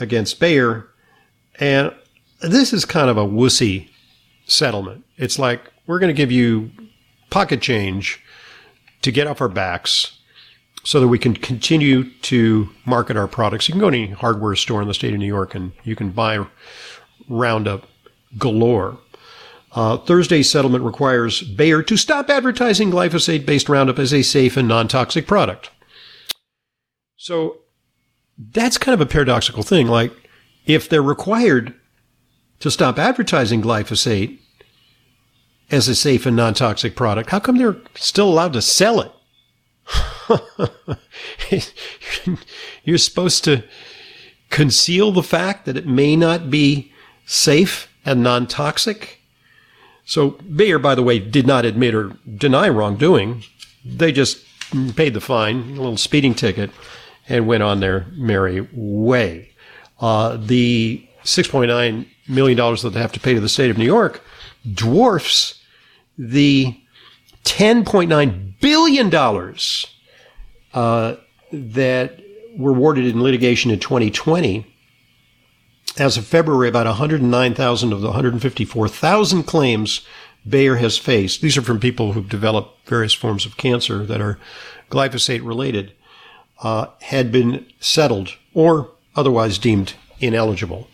against 0.00 0.40
Bayer. 0.40 0.88
And 1.60 1.94
this 2.40 2.72
is 2.72 2.86
kind 2.86 3.10
of 3.10 3.18
a 3.18 3.26
wussy 3.26 3.90
settlement. 4.46 5.04
It's 5.18 5.38
like, 5.38 5.68
we're 5.92 5.98
going 5.98 6.08
to 6.08 6.16
give 6.16 6.32
you 6.32 6.70
pocket 7.28 7.60
change 7.60 8.18
to 9.02 9.12
get 9.12 9.26
off 9.26 9.42
our 9.42 9.48
backs 9.48 10.18
so 10.84 10.98
that 10.98 11.08
we 11.08 11.18
can 11.18 11.34
continue 11.34 12.10
to 12.20 12.70
market 12.86 13.14
our 13.14 13.28
products. 13.28 13.68
You 13.68 13.72
can 13.72 13.80
go 13.80 13.90
to 13.90 13.96
any 13.98 14.10
hardware 14.10 14.56
store 14.56 14.80
in 14.80 14.88
the 14.88 14.94
state 14.94 15.12
of 15.12 15.20
New 15.20 15.26
York 15.26 15.54
and 15.54 15.72
you 15.84 15.94
can 15.94 16.08
buy 16.08 16.46
Roundup 17.28 17.86
galore. 18.38 18.98
Uh, 19.72 19.98
Thursday's 19.98 20.48
settlement 20.48 20.82
requires 20.82 21.42
Bayer 21.42 21.82
to 21.82 21.98
stop 21.98 22.30
advertising 22.30 22.90
glyphosate 22.90 23.44
based 23.44 23.68
Roundup 23.68 23.98
as 23.98 24.14
a 24.14 24.22
safe 24.22 24.56
and 24.56 24.66
non 24.66 24.88
toxic 24.88 25.26
product. 25.26 25.68
So 27.16 27.58
that's 28.38 28.78
kind 28.78 28.94
of 28.94 29.02
a 29.02 29.10
paradoxical 29.10 29.62
thing. 29.62 29.88
Like, 29.88 30.12
if 30.64 30.88
they're 30.88 31.02
required 31.02 31.74
to 32.60 32.70
stop 32.70 32.98
advertising 32.98 33.60
glyphosate 33.60 34.38
as 35.72 35.88
a 35.88 35.94
safe 35.94 36.26
and 36.26 36.36
non 36.36 36.54
toxic 36.54 36.94
product, 36.94 37.30
how 37.30 37.40
come 37.40 37.56
they're 37.56 37.78
still 37.94 38.28
allowed 38.28 38.52
to 38.52 38.62
sell 38.62 39.00
it? 39.00 39.12
You're 42.84 42.98
supposed 42.98 43.42
to 43.44 43.64
conceal 44.50 45.10
the 45.10 45.22
fact 45.22 45.64
that 45.64 45.76
it 45.76 45.86
may 45.86 46.14
not 46.14 46.50
be 46.50 46.92
safe 47.24 47.88
and 48.04 48.22
non 48.22 48.46
toxic. 48.46 49.20
So 50.04 50.32
Bayer, 50.54 50.78
by 50.78 50.94
the 50.94 51.02
way, 51.02 51.18
did 51.18 51.46
not 51.46 51.64
admit 51.64 51.94
or 51.94 52.16
deny 52.36 52.68
wrongdoing. 52.68 53.44
They 53.84 54.12
just 54.12 54.44
paid 54.94 55.14
the 55.14 55.20
fine, 55.20 55.56
a 55.56 55.80
little 55.80 55.96
speeding 55.96 56.34
ticket, 56.34 56.70
and 57.28 57.46
went 57.46 57.62
on 57.62 57.80
their 57.80 58.06
merry 58.12 58.68
way. 58.72 59.50
Uh, 60.00 60.36
the 60.36 61.06
$6.9 61.24 62.06
million 62.28 62.56
that 62.56 62.90
they 62.92 63.00
have 63.00 63.12
to 63.12 63.20
pay 63.20 63.34
to 63.34 63.40
the 63.40 63.48
state 63.48 63.70
of 63.70 63.78
New 63.78 63.84
York 63.84 64.22
dwarfs 64.74 65.61
the 66.18 66.78
$10.9 67.44 68.54
billion 68.60 69.14
uh, 70.74 71.16
that 71.52 72.20
were 72.56 72.70
awarded 72.70 73.06
in 73.06 73.22
litigation 73.22 73.70
in 73.70 73.78
2020. 73.78 74.66
As 75.98 76.16
of 76.16 76.26
February, 76.26 76.68
about 76.68 76.86
109,000 76.86 77.92
of 77.92 78.00
the 78.00 78.08
154,000 78.08 79.42
claims 79.42 80.06
Bayer 80.48 80.76
has 80.76 80.98
faced, 80.98 81.40
these 81.40 81.56
are 81.56 81.62
from 81.62 81.78
people 81.78 82.12
who've 82.12 82.28
developed 82.28 82.88
various 82.88 83.12
forms 83.12 83.46
of 83.46 83.56
cancer 83.56 84.04
that 84.06 84.20
are 84.20 84.38
glyphosate 84.90 85.44
related, 85.46 85.92
uh, 86.62 86.86
had 87.02 87.30
been 87.30 87.66
settled 87.78 88.36
or 88.54 88.90
otherwise 89.14 89.58
deemed 89.58 89.94
ineligible. 90.20 90.88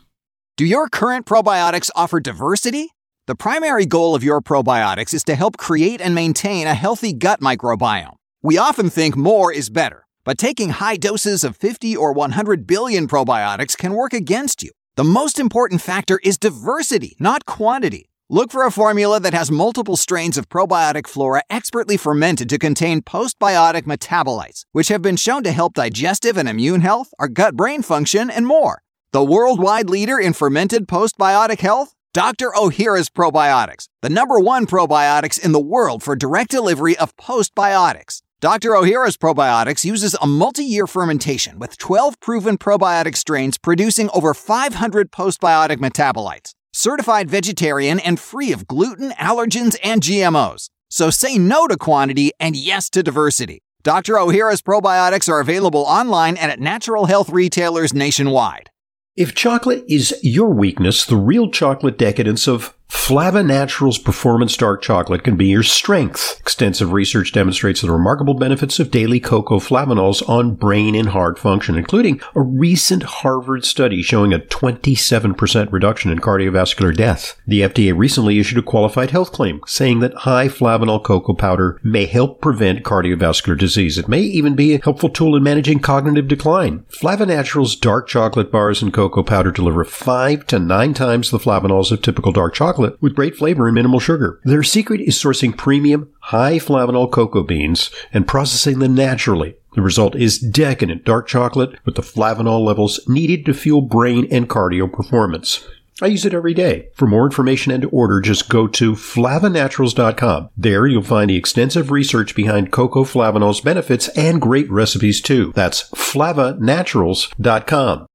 Do 0.57 0.65
your 0.65 0.89
current 0.89 1.25
probiotics 1.25 1.89
offer 1.95 2.19
diversity? 2.19 2.89
The 3.27 3.35
primary 3.35 3.85
goal 3.85 4.15
of 4.15 4.23
your 4.23 4.41
probiotics 4.41 5.13
is 5.13 5.23
to 5.25 5.35
help 5.35 5.57
create 5.57 6.01
and 6.01 6.15
maintain 6.15 6.67
a 6.67 6.73
healthy 6.73 7.13
gut 7.13 7.39
microbiome. 7.39 8.15
We 8.41 8.57
often 8.57 8.89
think 8.89 9.15
more 9.15 9.53
is 9.53 9.69
better, 9.69 10.05
but 10.29 10.37
taking 10.37 10.69
high 10.69 10.95
doses 10.95 11.43
of 11.43 11.57
50 11.57 11.97
or 11.97 12.13
100 12.13 12.67
billion 12.67 13.07
probiotics 13.07 13.75
can 13.75 13.95
work 13.95 14.13
against 14.13 14.61
you. 14.61 14.69
The 14.95 15.03
most 15.03 15.39
important 15.39 15.81
factor 15.81 16.19
is 16.23 16.37
diversity, 16.37 17.17
not 17.19 17.47
quantity. 17.47 18.11
Look 18.29 18.51
for 18.51 18.63
a 18.63 18.69
formula 18.69 19.19
that 19.21 19.33
has 19.33 19.49
multiple 19.49 19.97
strains 19.97 20.37
of 20.37 20.47
probiotic 20.47 21.07
flora 21.07 21.41
expertly 21.49 21.97
fermented 21.97 22.47
to 22.49 22.59
contain 22.59 23.01
postbiotic 23.01 23.85
metabolites, 23.87 24.65
which 24.71 24.89
have 24.89 25.01
been 25.01 25.15
shown 25.15 25.41
to 25.45 25.51
help 25.51 25.73
digestive 25.73 26.37
and 26.37 26.47
immune 26.47 26.81
health, 26.81 27.11
our 27.17 27.27
gut 27.27 27.55
brain 27.55 27.81
function, 27.81 28.29
and 28.29 28.45
more. 28.45 28.83
The 29.13 29.23
worldwide 29.23 29.89
leader 29.89 30.19
in 30.19 30.33
fermented 30.33 30.87
postbiotic 30.87 31.61
health? 31.61 31.95
Dr. 32.13 32.51
Ohhira's 32.55 33.09
Probiotics, 33.09 33.87
the 34.03 34.09
number 34.09 34.39
one 34.39 34.67
probiotics 34.67 35.43
in 35.43 35.53
the 35.53 35.59
world 35.59 36.03
for 36.03 36.15
direct 36.15 36.51
delivery 36.51 36.95
of 36.97 37.15
postbiotics. 37.17 38.21
Dr. 38.41 38.69
Ohhira's 38.69 39.17
Probiotics 39.17 39.83
uses 39.83 40.15
a 40.21 40.25
multi 40.25 40.63
year 40.63 40.87
fermentation 40.87 41.59
with 41.59 41.77
12 41.77 42.21
proven 42.21 42.57
probiotic 42.57 43.17
strains 43.17 43.57
producing 43.57 44.09
over 44.13 44.33
500 44.33 45.11
postbiotic 45.11 45.79
metabolites. 45.79 46.53
Certified 46.71 47.29
vegetarian 47.29 47.99
and 47.99 48.17
free 48.17 48.53
of 48.53 48.65
gluten, 48.65 49.11
allergens, 49.11 49.75
and 49.83 50.01
GMOs. 50.01 50.69
So 50.89 51.09
say 51.09 51.37
no 51.37 51.67
to 51.67 51.75
quantity 51.75 52.31
and 52.39 52.55
yes 52.55 52.89
to 52.91 53.03
diversity. 53.03 53.61
Dr. 53.83 54.13
Ohhira's 54.13 54.61
Probiotics 54.61 55.27
are 55.27 55.41
available 55.41 55.81
online 55.81 56.37
and 56.37 56.49
at 56.49 56.61
natural 56.61 57.07
health 57.07 57.29
retailers 57.29 57.93
nationwide. 57.93 58.69
If 59.17 59.35
chocolate 59.35 59.83
is 59.89 60.17
your 60.23 60.47
weakness, 60.47 61.05
the 61.05 61.17
real 61.17 61.51
chocolate 61.51 61.97
decadence 61.97 62.47
of 62.47 62.73
Flava 63.09 63.41
Naturals 63.41 63.97
Performance 63.97 64.55
Dark 64.55 64.83
Chocolate 64.83 65.23
can 65.23 65.35
be 65.35 65.47
your 65.47 65.63
strength. 65.63 66.39
Extensive 66.41 66.93
research 66.93 67.31
demonstrates 67.31 67.81
the 67.81 67.91
remarkable 67.91 68.35
benefits 68.35 68.79
of 68.79 68.91
daily 68.91 69.19
cocoa 69.19 69.57
flavanols 69.57 70.21
on 70.29 70.53
brain 70.53 70.93
and 70.93 71.09
heart 71.09 71.39
function, 71.39 71.75
including 71.75 72.21
a 72.35 72.41
recent 72.41 73.01
Harvard 73.01 73.65
study 73.65 74.03
showing 74.03 74.31
a 74.31 74.37
27% 74.37 75.71
reduction 75.71 76.11
in 76.11 76.19
cardiovascular 76.19 76.95
death. 76.95 77.35
The 77.47 77.61
FDA 77.61 77.97
recently 77.97 78.37
issued 78.37 78.59
a 78.59 78.61
qualified 78.61 79.09
health 79.09 79.31
claim 79.31 79.61
saying 79.65 80.01
that 80.01 80.13
high 80.13 80.47
flavanol 80.47 81.03
cocoa 81.03 81.33
powder 81.33 81.79
may 81.83 82.05
help 82.05 82.41
prevent 82.41 82.83
cardiovascular 82.83 83.57
disease. 83.57 83.97
It 83.97 84.07
may 84.07 84.21
even 84.21 84.55
be 84.55 84.75
a 84.75 84.81
helpful 84.83 85.09
tool 85.09 85.35
in 85.35 85.41
managing 85.41 85.79
cognitive 85.79 86.27
decline. 86.27 86.85
Flava 86.89 87.25
Naturals 87.25 87.75
dark 87.75 88.07
chocolate 88.07 88.51
bars 88.51 88.83
and 88.83 88.93
cocoa 88.93 89.23
powder 89.23 89.49
deliver 89.51 89.83
five 89.83 90.45
to 90.45 90.59
nine 90.59 90.93
times 90.93 91.31
the 91.31 91.39
flavanols 91.39 91.91
of 91.91 92.03
typical 92.03 92.31
dark 92.31 92.53
chocolate 92.53 92.78
chocolate 92.79 93.01
with 93.01 93.15
great 93.15 93.35
flavor 93.35 93.67
and 93.67 93.75
minimal 93.75 93.99
sugar. 93.99 94.39
Their 94.43 94.63
secret 94.63 95.01
is 95.01 95.15
sourcing 95.15 95.57
premium, 95.57 96.09
high 96.19 96.59
flavanol 96.59 97.11
cocoa 97.11 97.43
beans 97.43 97.91
and 98.13 98.27
processing 98.27 98.79
them 98.79 98.95
naturally. 98.95 99.55
The 99.73 99.81
result 99.81 100.15
is 100.15 100.39
decadent 100.39 101.03
dark 101.05 101.27
chocolate 101.27 101.77
with 101.85 101.95
the 101.95 102.01
flavanol 102.01 102.65
levels 102.65 102.99
needed 103.07 103.45
to 103.45 103.53
fuel 103.53 103.81
brain 103.81 104.27
and 104.31 104.49
cardio 104.49 104.91
performance. 104.91 105.63
I 106.01 106.05
use 106.05 106.25
it 106.25 106.33
every 106.33 106.53
day. 106.53 106.87
For 106.95 107.07
more 107.07 107.25
information 107.25 107.73
and 107.73 107.81
to 107.81 107.89
order, 107.89 108.21
just 108.21 108.47
go 108.47 108.67
to 108.67 108.93
flavanaturals.com. 108.93 110.49
There 110.55 110.87
you'll 110.87 111.03
find 111.03 111.29
the 111.29 111.35
extensive 111.35 111.91
research 111.91 112.35
behind 112.35 112.71
cocoa 112.71 113.03
flavanol's 113.03 113.59
benefits 113.59 114.07
and 114.09 114.39
great 114.39 114.71
recipes 114.71 115.19
too. 115.19 115.51
That's 115.55 115.89
flavanaturals.com. 115.91 118.08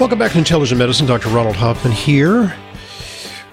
Welcome 0.00 0.18
back 0.18 0.32
to 0.32 0.38
Intelligent 0.38 0.78
Medicine. 0.78 1.06
Dr. 1.06 1.28
Ronald 1.28 1.56
Hoffman 1.56 1.92
here. 1.92 2.56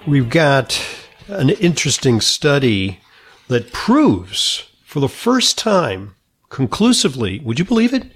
We've 0.08 0.30
got 0.30 0.82
an 1.28 1.50
interesting 1.50 2.22
study 2.22 3.02
that 3.50 3.74
proves 3.74 4.70
for 4.86 5.02
the 5.02 5.10
first 5.10 5.58
time 5.58 6.16
conclusively, 6.48 7.40
would 7.40 7.60
you 7.60 7.66
believe 7.66 7.94
it? 7.94 8.14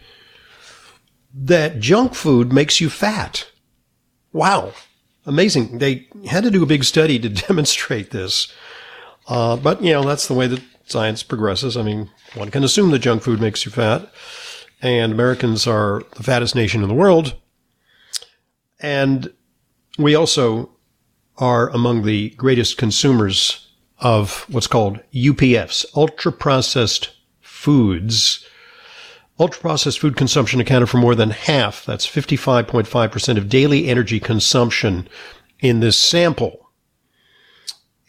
That 1.33 1.81
junk 1.81 2.15
food 2.15 2.53
makes 2.53 2.79
you 2.79 2.89
fat. 2.89 3.51
Wow. 4.31 4.75
Amazing. 5.25 5.79
They 5.79 6.07
had 6.25 6.45
to 6.45 6.51
do 6.51 6.63
a 6.63 6.65
big 6.67 6.85
study 6.85 7.19
to 7.19 7.27
demonstrate 7.47 8.11
this. 8.11 8.49
Uh, 9.27 9.57
but, 9.57 9.83
you 9.83 9.91
know, 9.91 10.03
that's 10.03 10.29
the 10.29 10.35
way 10.35 10.47
that 10.47 10.63
science 10.85 11.21
progresses. 11.21 11.75
I 11.75 11.83
mean, 11.83 12.09
one 12.35 12.49
can 12.49 12.63
assume 12.63 12.91
that 12.91 12.99
junk 12.99 13.23
food 13.23 13.41
makes 13.41 13.65
you 13.65 13.73
fat. 13.73 14.09
And 14.81 15.11
Americans 15.11 15.67
are 15.67 16.03
the 16.15 16.23
fattest 16.23 16.55
nation 16.55 16.81
in 16.81 16.87
the 16.87 16.95
world. 16.95 17.35
And 18.81 19.31
we 19.97 20.15
also 20.15 20.71
are 21.37 21.69
among 21.69 22.03
the 22.03 22.31
greatest 22.31 22.77
consumers 22.77 23.67
of 23.99 24.45
what's 24.49 24.67
called 24.67 24.99
UPFs, 25.13 25.85
ultra 25.95 26.31
processed 26.31 27.11
foods. 27.39 28.45
Ultra 29.39 29.61
processed 29.61 29.99
food 29.99 30.17
consumption 30.17 30.59
accounted 30.59 30.89
for 30.89 30.97
more 30.97 31.15
than 31.15 31.29
half, 31.29 31.85
that's 31.85 32.05
55.5% 32.07 33.37
of 33.37 33.49
daily 33.49 33.87
energy 33.87 34.19
consumption 34.19 35.07
in 35.59 35.79
this 35.79 35.97
sample. 35.97 36.69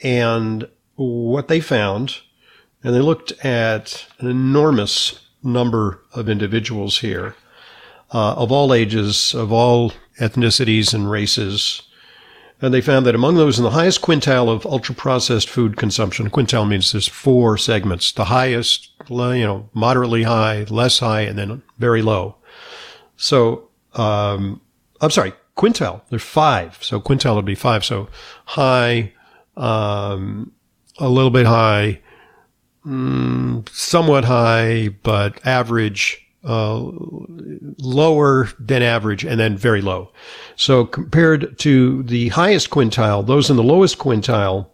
And 0.03 0.69
what 0.97 1.49
they 1.49 1.61
found, 1.61 2.19
and 2.83 2.95
they 2.95 3.01
looked 3.01 3.33
at 3.45 4.07
an 4.19 4.29
enormous 4.29 5.21
number 5.43 6.03
of 6.13 6.29
individuals 6.29 6.99
here, 6.99 7.35
uh, 8.13 8.35
of 8.35 8.53
all 8.53 8.75
ages, 8.75 9.35
of 9.35 9.53
all 9.53 9.93
ethnicities 10.23 10.95
and 10.95 11.11
races. 11.11 11.83
And 12.61 12.73
they 12.73 12.81
found 12.81 13.07
that 13.07 13.17
among 13.17 13.35
those 13.35 13.59
in 13.59 13.65
the 13.65 13.71
highest 13.71 14.03
quintile 14.03 14.49
of 14.49 14.65
ultra 14.65 14.95
processed 14.95 15.51
food 15.51 15.77
consumption, 15.77 16.31
quintile 16.31 16.69
means 16.69 16.93
there's 16.93 17.09
four 17.09 17.59
segments, 17.59 18.13
the 18.13 18.27
highest, 18.27 18.91
you 19.09 19.17
know, 19.17 19.69
moderately 19.75 20.23
high, 20.23 20.63
less 20.71 21.01
high, 21.01 21.23
and 21.23 21.37
then 21.37 21.63
very 21.79 22.03
low. 22.03 22.37
So, 23.17 23.69
um, 23.95 24.61
I'm 25.01 25.11
sorry, 25.11 25.33
quintile, 25.57 26.03
there's 26.09 26.23
five. 26.23 26.79
So 26.81 27.01
quintile 27.01 27.35
would 27.35 27.45
be 27.45 27.57
five. 27.57 27.85
So 27.85 28.09
high, 28.45 29.13
um, 29.57 30.53
a 30.99 31.09
little 31.09 31.31
bit 31.31 31.47
high, 31.47 32.01
mm, 32.87 33.69
somewhat 33.71 34.25
high, 34.25 34.91
but 35.03 35.45
average, 35.45 36.25
uh, 36.45 36.91
lower 37.79 38.49
than 38.59 38.83
average 38.83 39.25
and 39.25 39.39
then 39.39 39.57
very 39.57 39.81
low. 39.81 40.11
So 40.57 40.85
compared 40.85 41.59
to 41.61 42.03
the 42.03 42.29
highest 42.31 42.71
quintile, 42.71 43.27
those 43.27 43.51
in 43.51 43.57
the 43.57 43.63
lowest 43.63 43.99
quintile 43.99 44.67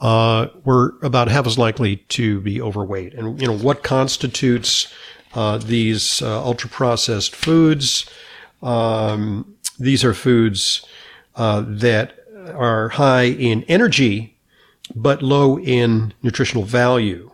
uh, 0.00 0.46
were 0.64 0.94
about 1.02 1.28
half 1.28 1.46
as 1.46 1.58
likely 1.58 1.96
to 1.96 2.40
be 2.40 2.60
overweight. 2.60 3.14
And 3.14 3.40
you 3.40 3.46
know 3.46 3.56
what 3.56 3.82
constitutes 3.82 4.92
uh, 5.34 5.58
these 5.58 6.22
uh, 6.22 6.42
ultra 6.42 6.70
processed 6.70 7.36
foods? 7.36 8.08
Um, 8.62 9.56
these 9.78 10.04
are 10.04 10.14
foods 10.14 10.86
uh, 11.36 11.64
that 11.66 12.14
are 12.54 12.88
high 12.88 13.24
in 13.24 13.62
energy 13.64 14.36
but 14.94 15.22
low 15.22 15.58
in 15.58 16.12
nutritional 16.22 16.64
value. 16.64 17.30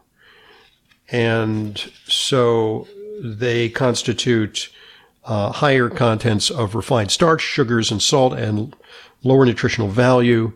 And 1.09 1.79
so 2.07 2.89
they 3.23 3.69
constitute 3.69 4.71
uh, 5.25 5.53
higher 5.53 5.89
contents 5.89 6.51
of 6.51 6.75
refined 6.75 7.11
starch, 7.11 7.43
sugars, 7.43 7.91
and 7.91 8.01
salt, 8.03 8.33
and 8.33 8.75
lower 9.23 9.45
nutritional 9.45 9.89
value. 9.89 10.53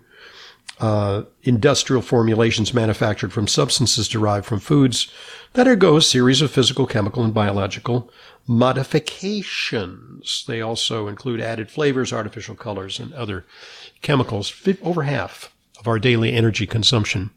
Uh, 0.78 1.24
industrial 1.42 2.00
formulations 2.00 2.72
manufactured 2.72 3.32
from 3.32 3.46
substances 3.46 4.08
derived 4.08 4.46
from 4.46 4.58
foods 4.58 5.12
that 5.52 5.66
undergo 5.66 5.96
a 5.96 6.02
series 6.02 6.40
of 6.40 6.50
physical, 6.50 6.86
chemical, 6.86 7.22
and 7.22 7.34
biological 7.34 8.10
modifications. 8.46 10.44
They 10.46 10.60
also 10.60 11.06
include 11.06 11.40
added 11.40 11.70
flavors, 11.70 12.12
artificial 12.12 12.54
colors, 12.54 12.98
and 12.98 13.12
other 13.12 13.44
chemicals. 14.00 14.52
Over 14.82 15.02
half 15.02 15.52
of 15.78 15.86
our 15.86 15.98
daily 15.98 16.32
energy 16.32 16.66
consumption 16.66 17.30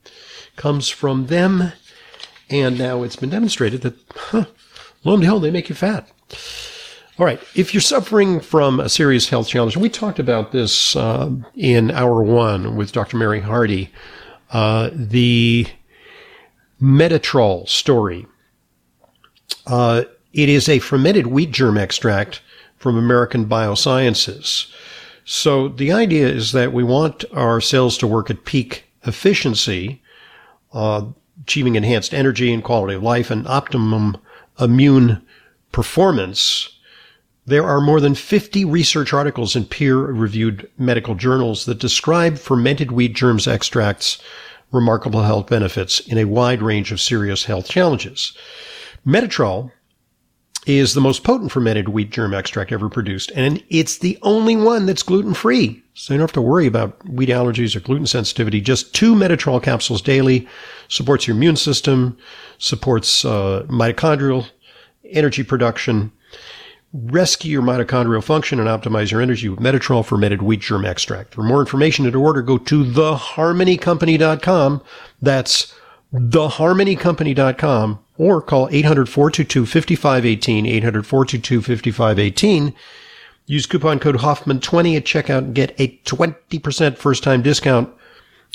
comes 0.56 0.88
from 0.90 1.28
them. 1.28 1.74
And 2.50 2.78
now 2.78 3.04
it's 3.04 3.16
been 3.16 3.30
demonstrated 3.30 3.82
that, 3.82 3.96
huh, 4.16 4.46
lo 5.04 5.14
and 5.14 5.22
behold, 5.22 5.44
they 5.44 5.52
make 5.52 5.70
you 5.70 5.76
fat. 5.76 6.10
All 7.20 7.26
right. 7.26 7.40
If 7.54 7.74
you're 7.74 7.82
suffering 7.82 8.40
from 8.40 8.80
a 8.80 8.90
serious 8.90 9.30
health 9.30 9.48
challenge, 9.48 9.78
we 9.78 9.90
talked 9.90 10.18
about 10.18 10.52
this 10.52 10.96
uh, 10.96 11.30
in 11.56 11.92
hour 11.92 12.24
one 12.24 12.76
with 12.76 12.92
Dr. 12.92 13.18
Mary 13.18 13.42
Hardy, 13.42 13.92
uh, 14.52 14.90
the 14.92 15.68
Metatrol 16.82 17.70
story. 17.70 18.26
Uh, 19.68 20.04
it 20.34 20.50
is 20.50 20.68
a 20.68 20.80
fermented 20.80 21.28
wheat 21.28 21.52
germ 21.52 21.78
extract 21.78 22.42
from 22.78 22.98
American 22.98 23.46
Biosciences. 23.46 24.72
So 25.24 25.70
the 25.70 25.92
idea 25.92 26.28
is 26.28 26.52
that 26.52 26.74
we 26.74 26.84
want 26.84 27.24
our 27.32 27.62
cells 27.62 27.98
to 28.00 28.08
work 28.08 28.30
at 28.30 28.44
peak 28.44 28.86
efficiency, 29.06 30.02
uh, 30.74 31.06
achieving 31.42 31.76
enhanced 31.76 32.14
energy 32.14 32.52
and 32.52 32.64
quality 32.64 32.96
of 32.96 33.04
life 33.04 33.32
and 33.32 33.48
optimum 33.48 34.18
immune 34.60 35.22
performance. 35.72 36.70
There 37.46 37.66
are 37.66 37.82
more 37.82 38.00
than 38.00 38.16
50 38.16 38.64
research 38.66 39.14
articles 39.14 39.56
in 39.56 39.66
peer 39.66 39.98
reviewed 39.98 40.70
medical 40.78 41.16
journals 41.16 41.66
that 41.66 41.80
describe 41.80 42.38
fermented 42.38 42.92
wheat 42.92 43.14
germs 43.14 43.48
extracts 43.48 44.22
remarkable 44.72 45.24
health 45.24 45.48
benefits 45.48 46.00
in 46.00 46.18
a 46.18 46.26
wide 46.26 46.62
range 46.62 46.92
of 46.92 47.02
serious 47.02 47.46
health 47.46 47.68
challenges. 47.68 48.36
Metatrol 49.06 49.72
is 50.66 50.94
the 50.94 51.02
most 51.02 51.24
potent 51.24 51.52
fermented 51.52 51.90
wheat 51.90 52.10
germ 52.10 52.34
extract 52.34 52.72
ever 52.72 52.90
produced, 52.90 53.32
and 53.36 53.64
it's 53.70 53.98
the 53.98 54.18
only 54.22 54.56
one 54.56 54.86
that's 54.86 55.04
gluten 55.04 55.34
free. 55.34 55.84
So 55.94 56.14
you 56.14 56.18
don't 56.18 56.24
have 56.24 56.34
to 56.34 56.42
worry 56.42 56.66
about 56.66 57.08
wheat 57.08 57.30
allergies 57.30 57.76
or 57.76 57.82
gluten 57.82 58.08
sensitivity. 58.08 58.62
Just 58.62 58.96
two 58.96 59.14
metatrol 59.14 59.62
capsules 59.62 60.02
daily 60.02 60.48
supports 60.88 61.28
your 61.28 61.36
immune 61.36 61.58
system, 61.58 62.18
supports 62.58 63.26
uh, 63.26 63.66
mitochondrial 63.68 64.50
energy 65.12 65.44
production, 65.44 66.12
rescue 66.94 67.52
your 67.52 67.62
mitochondrial 67.62 68.24
function, 68.24 68.60
and 68.60 68.70
optimize 68.70 69.12
your 69.12 69.22
energy 69.22 69.50
with 69.50 69.60
Metatrol 69.60 70.06
fermented 70.06 70.42
wheat 70.42 70.62
germ 70.62 70.86
extract. 70.86 71.34
For 71.34 71.44
more 71.44 71.60
information 71.60 72.06
and 72.06 72.14
to 72.14 72.22
order, 72.22 72.42
go 72.42 72.58
to 72.58 72.84
theharmonycompany.com. 72.84 74.82
That's 75.22 75.74
theharmonycompany.com 76.14 78.00
or 78.18 78.42
call 78.42 78.68
800-422-5518, 78.70 80.82
800-422-5518. 80.82 82.74
Use 83.46 83.66
coupon 83.66 84.00
code 84.00 84.18
Hoffman20 84.18 84.98
at 84.98 85.06
checkout 85.06 85.40
and 85.40 85.56
get 85.56 85.74
a 85.80 85.98
20% 86.06 86.98
first 86.98 87.24
time 87.24 87.42
discount 87.42 87.90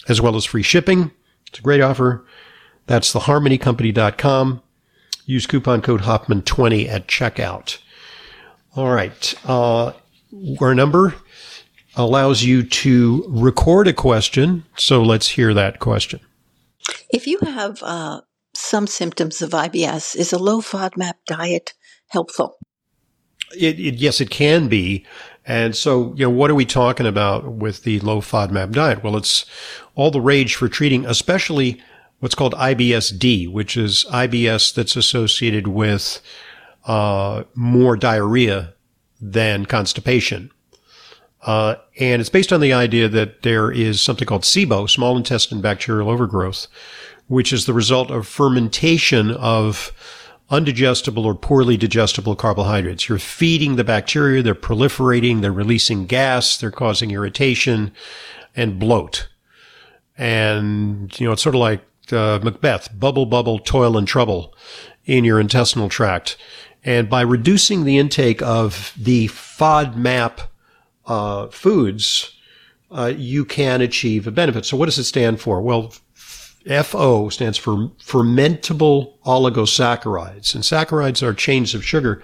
as 0.08 0.20
well 0.20 0.36
as 0.36 0.44
free 0.44 0.62
shipping. 0.62 1.10
It's 1.48 1.58
a 1.58 1.62
great 1.62 1.80
offer. 1.80 2.24
That's 2.86 3.12
theharmonycompany.com. 3.12 4.62
Use 5.26 5.46
coupon 5.46 5.82
code 5.82 6.02
Hoffman20 6.02 6.88
at 6.88 7.06
checkout. 7.06 7.78
All 8.74 8.90
right. 8.90 9.34
Uh, 9.44 9.92
our 10.60 10.74
number 10.74 11.14
allows 11.96 12.44
you 12.44 12.62
to 12.62 13.24
record 13.28 13.88
a 13.88 13.92
question. 13.92 14.64
So 14.76 15.02
let's 15.02 15.28
hear 15.28 15.52
that 15.52 15.80
question. 15.80 16.20
If 17.10 17.26
you 17.26 17.38
have 17.40 17.82
uh, 17.82 18.22
some 18.58 18.86
symptoms 18.86 19.42
of 19.42 19.50
IBS, 19.50 20.16
is 20.16 20.32
a 20.32 20.38
low 20.38 20.60
FODMAP 20.60 21.14
diet 21.26 21.74
helpful? 22.08 22.58
It, 23.56 23.78
it, 23.78 23.94
yes, 23.94 24.20
it 24.20 24.30
can 24.30 24.68
be. 24.68 25.06
And 25.46 25.74
so, 25.74 26.12
you 26.14 26.24
know, 26.24 26.30
what 26.30 26.50
are 26.50 26.54
we 26.54 26.66
talking 26.66 27.06
about 27.06 27.52
with 27.52 27.82
the 27.84 28.00
low 28.00 28.20
FODMAP 28.20 28.72
diet? 28.72 29.02
Well, 29.02 29.16
it's 29.16 29.46
all 29.94 30.10
the 30.10 30.20
rage 30.20 30.54
for 30.54 30.68
treating, 30.68 31.06
especially 31.06 31.80
what's 32.20 32.34
called 32.34 32.54
IBS-D, 32.54 33.46
which 33.48 33.76
is 33.76 34.04
IBS 34.10 34.74
that's 34.74 34.96
associated 34.96 35.68
with 35.68 36.20
uh, 36.84 37.44
more 37.54 37.96
diarrhea 37.96 38.74
than 39.20 39.66
constipation. 39.66 40.50
Uh, 41.42 41.76
and 41.98 42.20
it's 42.20 42.28
based 42.28 42.52
on 42.52 42.60
the 42.60 42.72
idea 42.72 43.08
that 43.08 43.42
there 43.42 43.70
is 43.70 44.00
something 44.00 44.26
called 44.26 44.42
SIBO, 44.42 44.90
small 44.90 45.16
intestine 45.16 45.60
bacterial 45.60 46.10
overgrowth, 46.10 46.66
which 47.28 47.52
is 47.52 47.66
the 47.66 47.72
result 47.72 48.10
of 48.10 48.26
fermentation 48.26 49.30
of 49.30 49.92
undigestible 50.50 51.24
or 51.24 51.34
poorly 51.34 51.76
digestible 51.76 52.34
carbohydrates. 52.34 53.08
You're 53.08 53.18
feeding 53.18 53.76
the 53.76 53.84
bacteria, 53.84 54.42
they're 54.42 54.54
proliferating, 54.54 55.42
they're 55.42 55.52
releasing 55.52 56.06
gas, 56.06 56.56
they're 56.56 56.70
causing 56.70 57.10
irritation 57.10 57.92
and 58.56 58.78
bloat. 58.78 59.28
And, 60.16 61.18
you 61.20 61.26
know, 61.26 61.32
it's 61.32 61.42
sort 61.42 61.54
of 61.54 61.60
like 61.60 61.82
uh, 62.10 62.40
Macbeth, 62.42 62.98
bubble, 62.98 63.26
bubble, 63.26 63.58
toil 63.58 63.96
and 63.98 64.08
trouble 64.08 64.54
in 65.04 65.24
your 65.24 65.38
intestinal 65.38 65.88
tract. 65.88 66.36
And 66.82 67.10
by 67.10 67.20
reducing 67.20 67.84
the 67.84 67.98
intake 67.98 68.40
of 68.40 68.94
the 68.96 69.28
FODMAP 69.28 70.40
uh, 71.06 71.48
foods, 71.48 72.34
uh, 72.90 73.12
you 73.14 73.44
can 73.44 73.82
achieve 73.82 74.26
a 74.26 74.30
benefit. 74.30 74.64
So 74.64 74.76
what 74.76 74.86
does 74.86 74.98
it 74.98 75.04
stand 75.04 75.40
for? 75.40 75.60
Well, 75.60 75.92
FO 76.68 77.28
stands 77.28 77.58
for 77.58 77.90
fermentable 78.02 79.18
oligosaccharides. 79.24 80.54
And 80.54 80.64
saccharides 80.64 81.22
are 81.22 81.34
chains 81.34 81.74
of 81.74 81.84
sugar. 81.84 82.22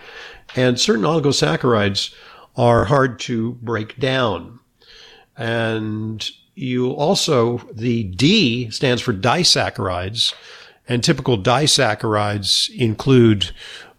And 0.55 0.79
certain 0.79 1.05
oligosaccharides 1.05 2.15
are 2.57 2.85
hard 2.85 3.19
to 3.21 3.53
break 3.63 3.99
down. 3.99 4.61
And 5.37 6.29
you 6.55 6.91
also, 6.91 7.59
the 7.73 8.05
D 8.05 8.71
stands 8.71 9.03
for 9.03 9.13
disaccharides. 9.13 10.35
And 10.87 11.03
typical 11.03 11.39
disaccharides 11.39 12.71
include 12.71 13.53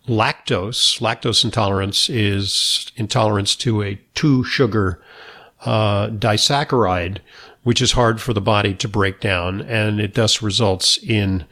lactose. 0.07 0.99
Lactose 0.99 1.43
intolerance 1.43 2.09
is 2.09 2.91
intolerance 2.95 3.55
to 3.57 3.81
a 3.81 3.99
two 4.13 4.43
sugar 4.43 5.01
uh, 5.65 6.09
disaccharide, 6.09 7.17
which 7.65 7.81
is 7.81 7.93
hard 7.93 8.21
for 8.21 8.31
the 8.31 8.39
body 8.39 8.75
to 8.75 8.87
break 8.87 9.19
down, 9.19 9.59
and 9.61 9.99
it 9.99 10.13
thus 10.13 10.39
results 10.39 10.99
in 10.99 11.43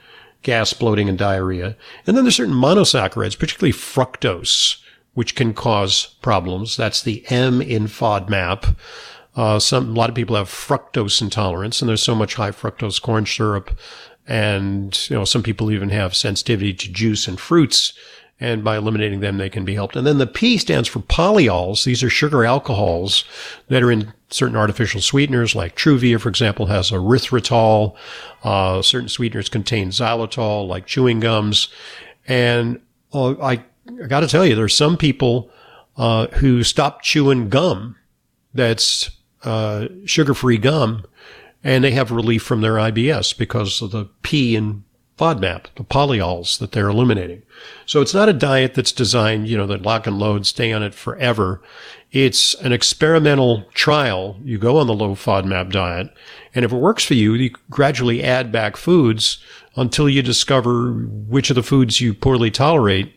gas, 0.43 0.71
bloating, 0.71 1.09
and 1.09 1.17
diarrhea. 1.17 1.75
And 2.05 2.15
then 2.15 2.23
there's 2.23 2.35
certain 2.35 2.53
monosaccharides, 2.53 3.39
particularly 3.39 3.73
fructose, 3.73 4.77
which 5.15 5.33
can 5.33 5.55
cause 5.55 6.15
problems. 6.21 6.77
That's 6.77 7.01
the 7.01 7.25
M 7.31 7.63
in 7.63 7.85
FODMAP. 7.85 8.75
Uh, 9.35 9.57
some, 9.57 9.89
a 9.89 9.93
lot 9.93 10.09
of 10.09 10.15
people 10.15 10.35
have 10.35 10.49
fructose 10.49 11.19
intolerance, 11.19 11.81
and 11.81 11.89
there's 11.89 12.03
so 12.03 12.13
much 12.13 12.35
high 12.35 12.51
fructose 12.51 13.01
corn 13.01 13.25
syrup. 13.25 13.75
And, 14.27 15.09
you 15.09 15.15
know, 15.15 15.25
some 15.25 15.41
people 15.41 15.71
even 15.71 15.89
have 15.89 16.15
sensitivity 16.15 16.75
to 16.75 16.91
juice 16.91 17.27
and 17.27 17.39
fruits 17.39 17.91
and 18.43 18.61
by 18.61 18.75
eliminating 18.75 19.21
them, 19.21 19.37
they 19.37 19.49
can 19.49 19.63
be 19.63 19.73
helped. 19.73 19.95
And 19.95 20.05
then 20.05 20.17
the 20.17 20.27
P 20.27 20.57
stands 20.57 20.89
for 20.89 20.99
polyols. 20.99 21.85
These 21.85 22.03
are 22.03 22.09
sugar 22.09 22.43
alcohols 22.43 23.23
that 23.69 23.81
are 23.81 23.89
in 23.89 24.11
certain 24.31 24.57
artificial 24.57 24.99
sweeteners, 24.99 25.55
like 25.55 25.77
Truvia, 25.77 26.19
for 26.19 26.27
example, 26.27 26.65
has 26.65 26.91
erythritol. 26.91 27.95
Uh, 28.43 28.81
certain 28.81 29.07
sweeteners 29.07 29.47
contain 29.47 29.91
xylitol, 29.91 30.67
like 30.67 30.85
chewing 30.85 31.21
gums. 31.21 31.69
And 32.27 32.81
uh, 33.13 33.39
I, 33.41 33.63
I 33.87 34.07
got 34.07 34.19
to 34.19 34.27
tell 34.27 34.45
you, 34.45 34.55
there's 34.55 34.75
some 34.75 34.97
people 34.97 35.49
uh, 35.95 36.27
who 36.27 36.63
stop 36.63 37.01
chewing 37.01 37.47
gum 37.47 37.95
that's 38.53 39.09
uh, 39.43 39.87
sugar-free 40.03 40.57
gum, 40.57 41.05
and 41.63 41.81
they 41.81 41.91
have 41.91 42.11
relief 42.11 42.43
from 42.43 42.59
their 42.59 42.73
IBS 42.73 43.37
because 43.37 43.81
of 43.81 43.91
the 43.91 44.09
P 44.21 44.57
in 44.57 44.83
FODMAP, 45.17 45.65
the 45.75 45.83
polyols 45.83 46.57
that 46.57 46.71
they're 46.71 46.89
eliminating. 46.89 47.43
So 47.85 48.01
it's 48.01 48.13
not 48.13 48.29
a 48.29 48.33
diet 48.33 48.73
that's 48.73 48.91
designed, 48.91 49.47
you 49.47 49.55
know, 49.57 49.67
that 49.67 49.83
lock 49.83 50.07
and 50.07 50.17
load, 50.17 50.45
stay 50.45 50.73
on 50.73 50.81
it 50.81 50.95
forever. 50.95 51.61
It's 52.11 52.55
an 52.55 52.71
experimental 52.71 53.65
trial. 53.73 54.37
You 54.43 54.57
go 54.57 54.77
on 54.77 54.87
the 54.87 54.93
low 54.93 55.15
FODMAP 55.15 55.71
diet, 55.71 56.13
and 56.55 56.65
if 56.65 56.71
it 56.71 56.77
works 56.77 57.05
for 57.05 57.13
you, 57.13 57.33
you 57.33 57.51
gradually 57.69 58.23
add 58.23 58.51
back 58.51 58.75
foods 58.75 59.37
until 59.75 60.09
you 60.09 60.21
discover 60.21 60.93
which 60.93 61.49
of 61.49 61.55
the 61.55 61.63
foods 61.63 62.01
you 62.01 62.13
poorly 62.13 62.51
tolerate. 62.51 63.15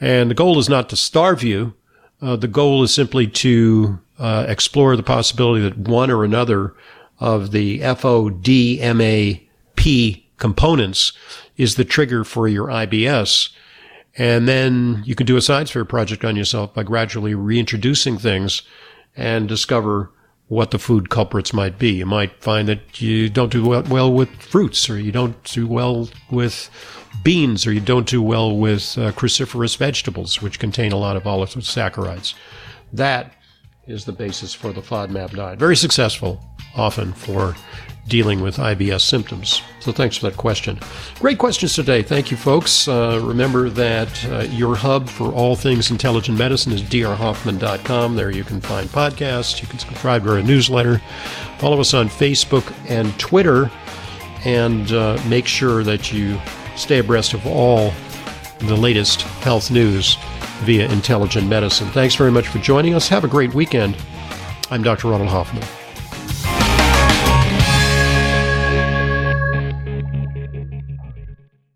And 0.00 0.30
the 0.30 0.34
goal 0.34 0.58
is 0.58 0.68
not 0.68 0.88
to 0.90 0.96
starve 0.96 1.42
you. 1.42 1.74
Uh, 2.20 2.36
the 2.36 2.48
goal 2.48 2.82
is 2.82 2.94
simply 2.94 3.26
to 3.26 3.98
uh, 4.18 4.46
explore 4.48 4.96
the 4.96 5.02
possibility 5.02 5.62
that 5.62 5.76
one 5.78 6.10
or 6.10 6.24
another 6.24 6.74
of 7.18 7.50
the 7.50 7.80
FODMAP 7.80 8.42
components 10.38 11.12
is 11.56 11.76
the 11.76 11.84
trigger 11.84 12.24
for 12.24 12.48
your 12.48 12.68
IBS. 12.68 13.50
And 14.18 14.48
then 14.48 15.02
you 15.04 15.14
can 15.14 15.26
do 15.26 15.36
a 15.36 15.42
science 15.42 15.70
fair 15.70 15.84
project 15.84 16.24
on 16.24 16.36
yourself 16.36 16.72
by 16.74 16.82
gradually 16.82 17.34
reintroducing 17.34 18.18
things 18.18 18.62
and 19.14 19.48
discover 19.48 20.10
what 20.48 20.70
the 20.70 20.78
food 20.78 21.10
culprits 21.10 21.52
might 21.52 21.78
be. 21.78 21.90
You 21.90 22.06
might 22.06 22.42
find 22.42 22.68
that 22.68 23.00
you 23.00 23.28
don't 23.28 23.50
do 23.50 23.66
well, 23.66 24.12
with 24.12 24.30
fruits, 24.40 24.88
or 24.88 24.98
you 24.98 25.12
don't 25.12 25.42
do 25.44 25.66
well 25.66 26.08
with 26.30 26.70
beans, 27.22 27.66
or 27.66 27.72
you 27.72 27.80
don't 27.80 28.06
do 28.06 28.22
well 28.22 28.56
with 28.56 28.96
uh, 28.96 29.12
cruciferous 29.12 29.76
vegetables, 29.76 30.40
which 30.40 30.58
contain 30.58 30.92
a 30.92 30.96
lot 30.96 31.16
of 31.16 31.24
oligosaccharides. 31.24 32.34
That 32.92 33.32
is 33.86 34.04
the 34.04 34.12
basis 34.12 34.54
for 34.54 34.72
the 34.72 34.80
FODMAP 34.80 35.34
diet. 35.34 35.58
Very 35.58 35.76
successful, 35.76 36.40
often, 36.76 37.12
for 37.12 37.56
dealing 38.08 38.40
with 38.40 38.56
IBS 38.56 39.00
symptoms. 39.00 39.62
So 39.80 39.92
thanks 39.92 40.16
for 40.16 40.28
that 40.30 40.36
question. 40.36 40.78
Great 41.18 41.38
questions 41.38 41.74
today. 41.74 42.02
Thank 42.02 42.30
you, 42.30 42.36
folks. 42.36 42.86
Uh, 42.86 43.20
remember 43.22 43.68
that 43.70 44.24
uh, 44.26 44.40
your 44.50 44.76
hub 44.76 45.08
for 45.08 45.32
all 45.32 45.56
things 45.56 45.90
intelligent 45.90 46.38
medicine 46.38 46.72
is 46.72 46.82
drhoffman.com. 46.82 48.16
There 48.16 48.30
you 48.30 48.44
can 48.44 48.60
find 48.60 48.88
podcasts. 48.88 49.60
You 49.60 49.68
can 49.68 49.78
subscribe 49.78 50.24
to 50.24 50.36
our 50.36 50.42
newsletter. 50.42 51.00
Follow 51.58 51.80
us 51.80 51.94
on 51.94 52.08
Facebook 52.08 52.72
and 52.88 53.18
Twitter. 53.18 53.70
And 54.44 54.92
uh, 54.92 55.20
make 55.28 55.46
sure 55.46 55.82
that 55.82 56.12
you 56.12 56.40
stay 56.76 56.98
abreast 56.98 57.34
of 57.34 57.44
all 57.46 57.92
the 58.60 58.76
latest 58.76 59.22
health 59.22 59.70
news 59.70 60.16
via 60.60 60.88
intelligent 60.90 61.48
medicine. 61.48 61.88
Thanks 61.88 62.14
very 62.14 62.30
much 62.30 62.48
for 62.48 62.58
joining 62.58 62.94
us. 62.94 63.08
Have 63.08 63.24
a 63.24 63.28
great 63.28 63.54
weekend. 63.54 63.96
I'm 64.70 64.82
Dr. 64.82 65.08
Ronald 65.08 65.30
Hoffman. 65.30 65.85